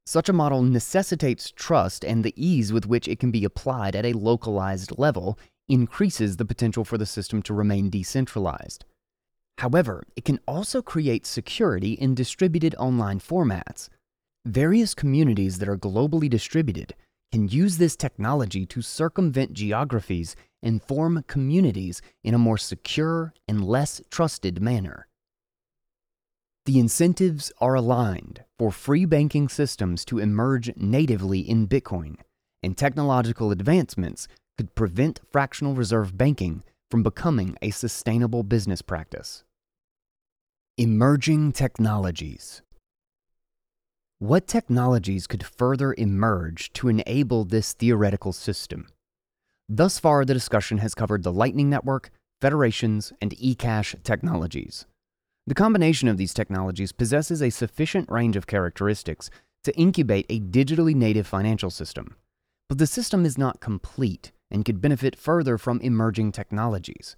[0.06, 4.06] Such a model necessitates trust and the ease with which it can be applied at
[4.06, 5.38] a localized level
[5.70, 8.86] increases the potential for the system to remain decentralized.
[9.58, 13.90] However, it can also create security in distributed online formats.
[14.46, 16.94] Various communities that are globally distributed
[17.32, 23.66] can use this technology to circumvent geographies and form communities in a more secure and
[23.66, 25.08] less trusted manner.
[26.66, 32.18] The incentives are aligned for free banking systems to emerge natively in Bitcoin,
[32.62, 34.28] and technological advancements
[34.58, 39.44] could prevent fractional reserve banking from becoming a sustainable business practice.
[40.78, 42.62] Emerging technologies.
[44.20, 48.88] What technologies could further emerge to enable this theoretical system?
[49.70, 52.10] Thus far, the discussion has covered the Lightning Network,
[52.42, 54.86] federations, and eCash technologies.
[55.46, 59.30] The combination of these technologies possesses a sufficient range of characteristics
[59.64, 62.16] to incubate a digitally native financial system.
[62.70, 67.16] But the system is not complete and could benefit further from emerging technologies.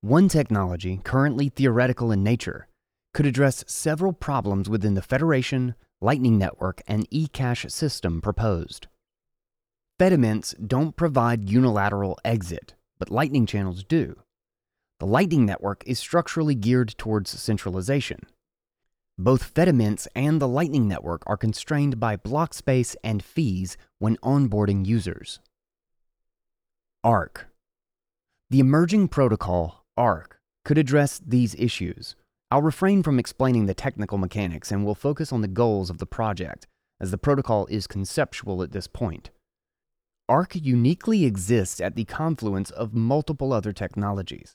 [0.00, 2.68] One technology, currently theoretical in nature,
[3.14, 8.88] could address several problems within the Federation, Lightning Network, and eCash system proposed.
[9.98, 14.16] Fedimints don't provide unilateral exit, but Lightning channels do.
[14.98, 18.20] The Lightning Network is structurally geared towards centralization.
[19.18, 24.86] Both Fedimints and the Lightning Network are constrained by block space and fees when onboarding
[24.86, 25.38] users.
[27.04, 27.48] ARK.
[28.50, 32.14] The emerging protocol, Ark, could address these issues.
[32.48, 36.06] I'll refrain from explaining the technical mechanics and will focus on the goals of the
[36.06, 36.68] project,
[37.00, 39.30] as the protocol is conceptual at this point.
[40.28, 44.54] Ark uniquely exists at the confluence of multiple other technologies.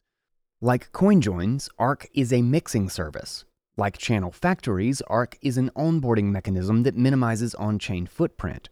[0.61, 3.44] Like CoinJoins, Ark is a mixing service.
[3.76, 8.69] Like channel factories, Ark is an onboarding mechanism that minimizes on chain footprint.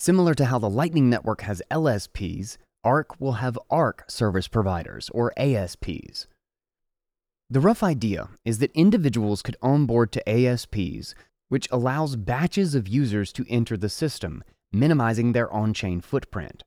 [0.00, 2.58] Similar to how the Lightning Network has LSPs,
[2.88, 6.26] ARK will have Ark service providers, or ASPs.
[7.50, 11.14] The rough idea is that individuals could onboard to ASPs,
[11.50, 14.42] which allows batches of users to enter the system,
[14.72, 16.64] minimizing their on chain footprint.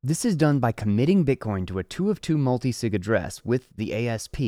[0.00, 3.66] This is done by committing Bitcoin to a 2 of 2 multi sig address with
[3.76, 4.38] the ASP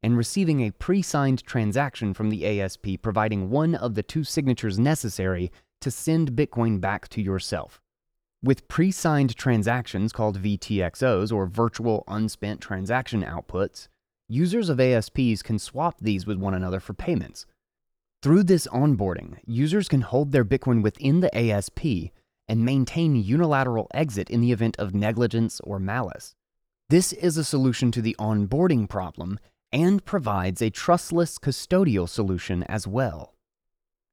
[0.00, 4.78] and receiving a pre signed transaction from the ASP providing one of the two signatures
[4.78, 7.81] necessary to send Bitcoin back to yourself.
[8.44, 13.86] With pre signed transactions called VTXOs or virtual unspent transaction outputs,
[14.28, 17.46] users of ASPs can swap these with one another for payments.
[18.20, 22.10] Through this onboarding, users can hold their Bitcoin within the ASP
[22.48, 26.34] and maintain unilateral exit in the event of negligence or malice.
[26.88, 29.38] This is a solution to the onboarding problem
[29.70, 33.31] and provides a trustless custodial solution as well.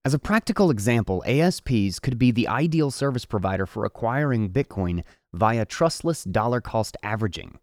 [0.05, 5.03] As a practical example, ASPs could be the ideal service provider for acquiring Bitcoin
[5.33, 7.59] via trustless dollar cost averaging.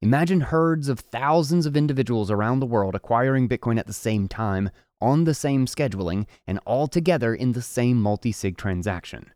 [0.00, 4.70] Imagine herds of thousands of individuals around the world acquiring Bitcoin at the same time,
[4.98, 9.30] on the same scheduling, and all together in the same multi sig transaction.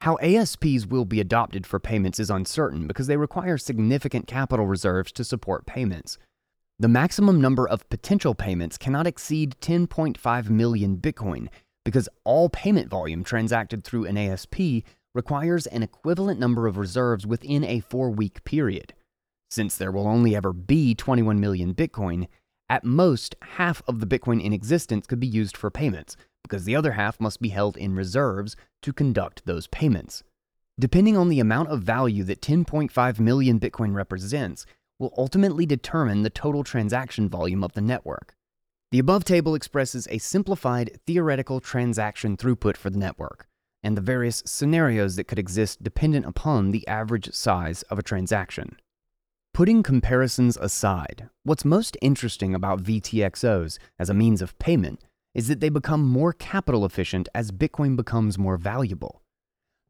[0.00, 5.12] How ASPs will be adopted for payments is uncertain because they require significant capital reserves
[5.12, 6.18] to support payments.
[6.82, 11.46] The maximum number of potential payments cannot exceed 10.5 million Bitcoin
[11.84, 14.82] because all payment volume transacted through an ASP
[15.14, 18.94] requires an equivalent number of reserves within a four week period.
[19.48, 22.26] Since there will only ever be 21 million Bitcoin,
[22.68, 26.74] at most half of the Bitcoin in existence could be used for payments, because the
[26.74, 30.24] other half must be held in reserves to conduct those payments.
[30.80, 34.66] Depending on the amount of value that 10.5 million Bitcoin represents,
[35.02, 38.36] will ultimately determine the total transaction volume of the network.
[38.92, 43.48] The above table expresses a simplified theoretical transaction throughput for the network,
[43.82, 48.76] and the various scenarios that could exist dependent upon the average size of a transaction.
[49.52, 55.00] Putting comparisons aside, what's most interesting about VTXOs as a means of payment
[55.34, 59.20] is that they become more capital efficient as Bitcoin becomes more valuable.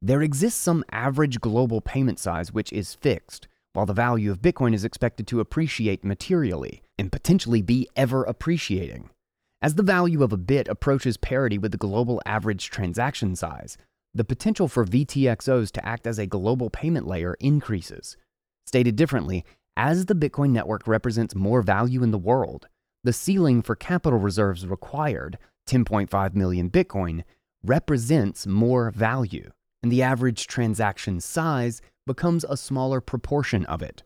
[0.00, 4.74] There exists some average global payment size which is fixed, while the value of Bitcoin
[4.74, 9.10] is expected to appreciate materially and potentially be ever appreciating.
[9.62, 13.76] As the value of a bit approaches parity with the global average transaction size,
[14.14, 18.16] the potential for VTXOs to act as a global payment layer increases.
[18.66, 19.44] Stated differently,
[19.76, 22.68] as the Bitcoin network represents more value in the world,
[23.04, 25.38] the ceiling for capital reserves required,
[25.68, 27.22] 10.5 million Bitcoin,
[27.64, 29.50] represents more value,
[29.82, 34.02] and the average transaction size becomes a smaller proportion of it.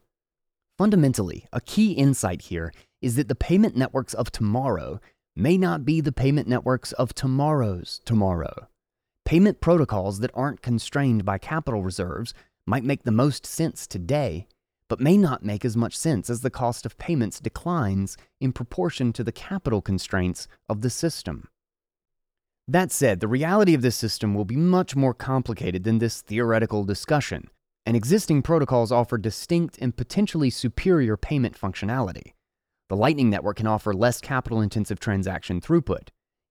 [0.78, 5.00] Fundamentally, a key insight here is that the payment networks of tomorrow
[5.34, 8.68] may not be the payment networks of tomorrow's tomorrow.
[9.24, 12.32] Payment protocols that aren't constrained by capital reserves
[12.66, 14.46] might make the most sense today,
[14.88, 19.12] but may not make as much sense as the cost of payments declines in proportion
[19.12, 21.48] to the capital constraints of the system.
[22.68, 26.82] That said, the reality of this system will be much more complicated than this theoretical
[26.82, 27.48] discussion,
[27.84, 32.32] and existing protocols offer distinct and potentially superior payment functionality.
[32.88, 36.08] The Lightning Network can offer less capital intensive transaction throughput.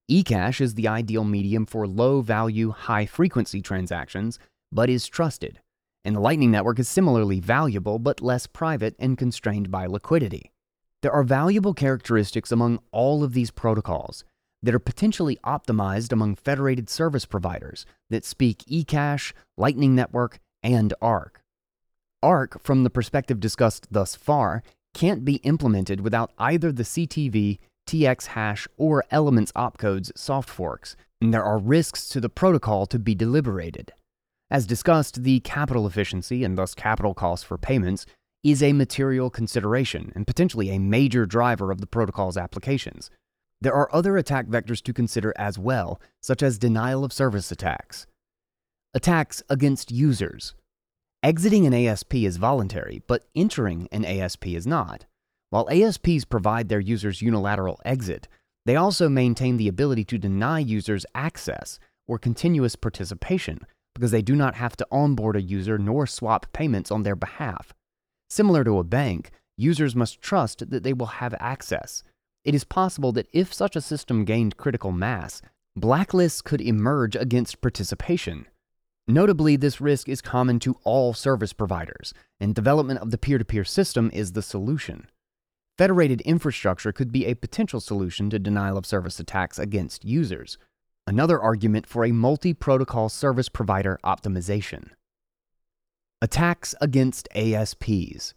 [0.09, 4.39] eCash is the ideal medium for low value, high frequency transactions,
[4.71, 5.59] but is trusted.
[6.05, 10.53] And the Lightning Network is similarly valuable but less private and constrained by liquidity.
[11.01, 14.23] There are valuable characteristics among all of these protocols
[14.65, 21.43] that are potentially optimized among federated service providers that speak eCash, Lightning Network, and Ark.
[22.23, 24.63] Ark, from the perspective discussed thus far,
[24.95, 31.31] can't be implemented without either the CTV, TX hash, or Elements opcodes soft forks, and
[31.31, 33.93] there are risks to the protocol to be deliberated.
[34.49, 38.07] As discussed, the capital efficiency and thus capital costs for payments
[38.43, 43.11] is a material consideration and potentially a major driver of the protocol's applications.
[43.61, 48.05] There are other attack vectors to consider as well, such as denial of service attacks.
[48.93, 50.53] Attacks against users.
[51.23, 55.05] Exiting an ASP is voluntary, but entering an ASP is not.
[55.49, 58.27] While ASPs provide their users unilateral exit,
[58.65, 64.35] they also maintain the ability to deny users access or continuous participation because they do
[64.35, 67.73] not have to onboard a user nor swap payments on their behalf.
[68.29, 72.03] Similar to a bank, users must trust that they will have access.
[72.45, 75.41] It is possible that if such a system gained critical mass,
[75.77, 78.45] blacklists could emerge against participation.
[79.07, 83.45] Notably, this risk is common to all service providers, and development of the peer to
[83.45, 85.07] peer system is the solution.
[85.77, 90.57] Federated infrastructure could be a potential solution to denial of service attacks against users,
[91.07, 94.89] another argument for a multi protocol service provider optimization.
[96.21, 98.33] Attacks against ASPs.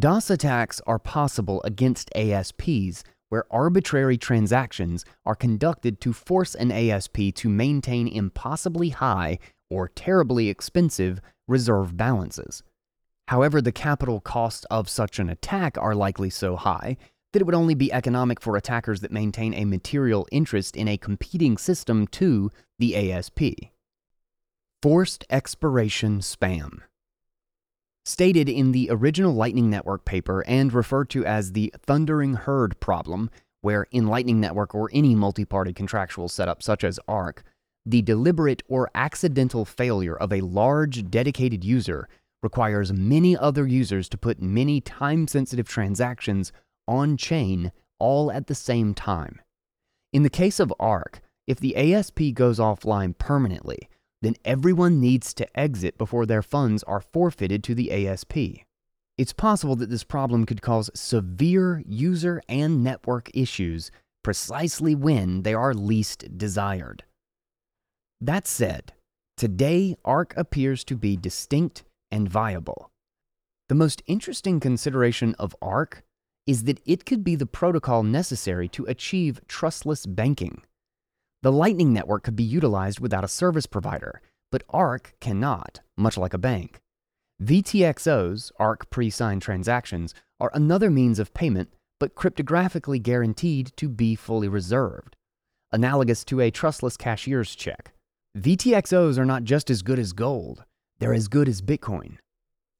[0.00, 7.34] DOS attacks are possible against ASPs where arbitrary transactions are conducted to force an ASP
[7.34, 12.62] to maintain impossibly high or terribly expensive reserve balances.
[13.28, 16.96] However, the capital costs of such an attack are likely so high
[17.34, 20.96] that it would only be economic for attackers that maintain a material interest in a
[20.96, 23.40] competing system to the ASP.
[24.80, 26.84] Forced expiration spam.
[28.10, 33.30] Stated in the original Lightning Network paper and referred to as the thundering herd problem,
[33.60, 37.44] where in Lightning Network or any multi party contractual setup such as Ark,
[37.86, 42.08] the deliberate or accidental failure of a large dedicated user
[42.42, 46.50] requires many other users to put many time sensitive transactions
[46.88, 47.70] on chain
[48.00, 49.40] all at the same time.
[50.12, 53.88] In the case of Ark, if the ASP goes offline permanently,
[54.22, 58.36] then everyone needs to exit before their funds are forfeited to the ASP.
[59.16, 63.90] It's possible that this problem could cause severe user and network issues
[64.22, 67.04] precisely when they are least desired.
[68.20, 68.92] That said,
[69.36, 72.90] today Ark appears to be distinct and viable.
[73.68, 76.02] The most interesting consideration of Ark
[76.46, 80.62] is that it could be the protocol necessary to achieve trustless banking.
[81.42, 84.20] The Lightning Network could be utilized without a service provider,
[84.52, 86.82] but Ark cannot, much like a bank.
[87.42, 94.14] VTXOs, Ark pre signed transactions, are another means of payment, but cryptographically guaranteed to be
[94.14, 95.16] fully reserved,
[95.72, 97.94] analogous to a trustless cashier's check.
[98.36, 100.64] VTXOs are not just as good as gold,
[100.98, 102.18] they're as good as Bitcoin.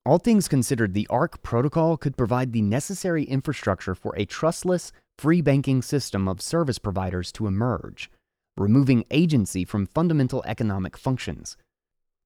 [0.05, 5.41] All things considered, the Ark protocol could provide the necessary infrastructure for a trustless, free
[5.41, 8.11] banking system of service providers to emerge
[8.57, 11.57] removing agency from fundamental economic functions.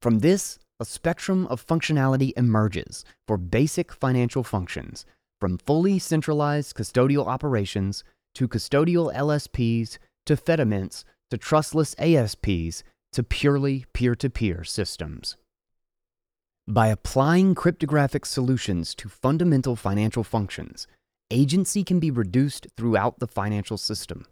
[0.02, 5.06] From this, a spectrum of functionality emerges for basic financial functions,
[5.40, 8.02] from fully centralized custodial operations
[8.34, 12.82] to custodial LSPs to Fedimints to trustless ASPs
[13.12, 15.36] to purely peer to peer systems.
[16.66, 20.86] By applying cryptographic solutions to fundamental financial functions,
[21.30, 24.26] agency can be reduced throughout the financial system.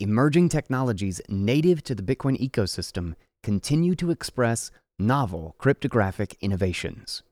[0.00, 7.24] Emerging technologies native to the Bitcoin ecosystem continue to express novel cryptographic innovations.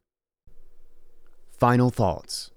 [1.48, 2.50] Final thoughts.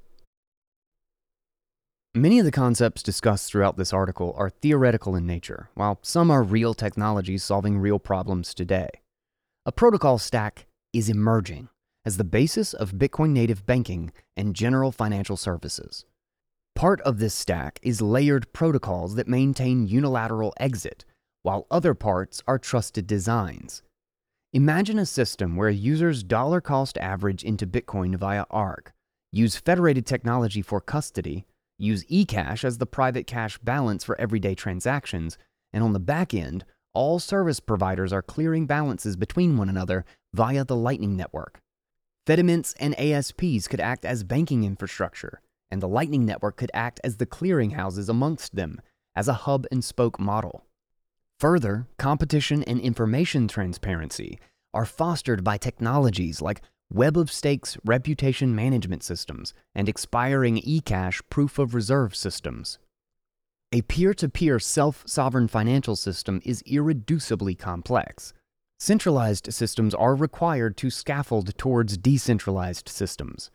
[2.15, 6.41] Many of the concepts discussed throughout this article are theoretical in nature, while some are
[6.41, 8.89] real technologies solving real problems today.
[9.67, 11.69] A protocol stack is emerging
[12.03, 16.05] as the basis of Bitcoin native banking and general financial services.
[16.79, 21.03] Part of this stack is layered protocols that maintain unilateral exit,
[21.41, 23.83] while other parts are trusted designs.
[24.53, 28.93] Imagine a system where users dollar cost average into Bitcoin via Ark,
[29.29, 31.45] use federated technology for custody,
[31.77, 35.37] use eCash as the private cash balance for everyday transactions,
[35.73, 40.63] and on the back end, all service providers are clearing balances between one another via
[40.63, 41.59] the Lightning Network.
[42.25, 45.41] Fedimints and ASPs could act as banking infrastructure,
[45.71, 48.81] and the Lightning Network could act as the clearinghouses amongst them,
[49.15, 50.65] as a hub and spoke model.
[51.39, 54.39] Further, competition and information transparency
[54.73, 61.59] are fostered by technologies like Web of Stakes reputation management systems and expiring eCash proof
[61.59, 62.79] of reserve systems.
[63.71, 68.33] A peer to peer self sovereign financial system is irreducibly complex.
[68.79, 73.51] Centralized systems are required to scaffold towards decentralized systems.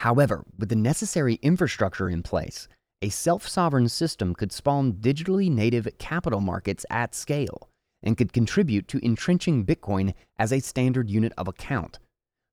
[0.00, 2.68] However, with the necessary infrastructure in place,
[3.02, 7.68] a self sovereign system could spawn digitally native capital markets at scale
[8.02, 11.98] and could contribute to entrenching Bitcoin as a standard unit of account.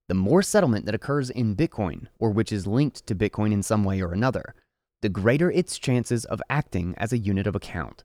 [0.07, 3.83] The more settlement that occurs in Bitcoin, or which is linked to Bitcoin in some
[3.83, 4.55] way or another,
[5.01, 8.03] the greater its chances of acting as a unit of account.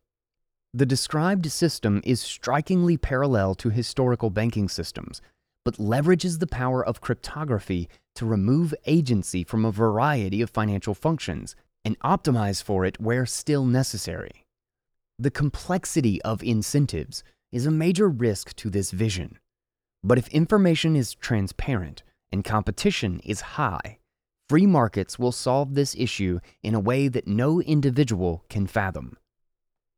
[0.72, 5.22] The described system is strikingly parallel to historical banking systems,
[5.66, 11.56] but leverages the power of cryptography to remove agency from a variety of financial functions
[11.84, 14.44] and optimize for it where still necessary.
[15.18, 19.40] The complexity of incentives is a major risk to this vision.
[20.04, 23.98] But if information is transparent and competition is high,
[24.48, 29.16] free markets will solve this issue in a way that no individual can fathom.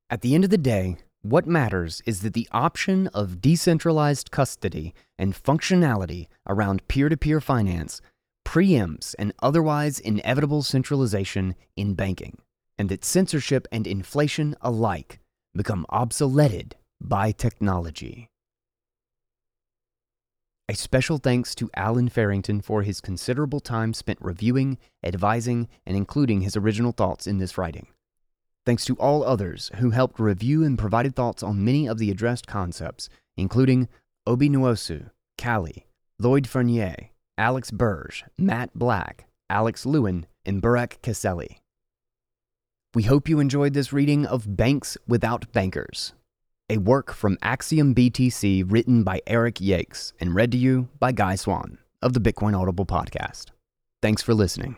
[0.08, 0.96] At the end of the day,
[1.30, 7.40] what matters is that the option of decentralized custody and functionality around peer to peer
[7.40, 8.00] finance
[8.46, 12.38] preempts an otherwise inevitable centralization in banking,
[12.78, 15.20] and that censorship and inflation alike
[15.54, 18.28] become obsoleted by technology.
[20.70, 26.42] A special thanks to Allen Farrington for his considerable time spent reviewing, advising, and including
[26.42, 27.86] his original thoughts in this writing.
[28.68, 32.46] Thanks to all others who helped review and provided thoughts on many of the addressed
[32.46, 33.88] concepts, including
[34.26, 35.08] Obi Nwosu,
[35.38, 35.86] Calle,
[36.18, 37.08] Lloyd Fournier,
[37.38, 41.60] Alex Burge, Matt Black, Alex Lewin, and Burak Keseli.
[42.94, 46.12] We hope you enjoyed this reading of Banks Without Bankers.
[46.68, 51.36] a work from Axiom BTC written by Eric Yakes and read to you by Guy
[51.36, 53.46] Swan of the Bitcoin Audible podcast.
[54.02, 54.76] Thanks for listening.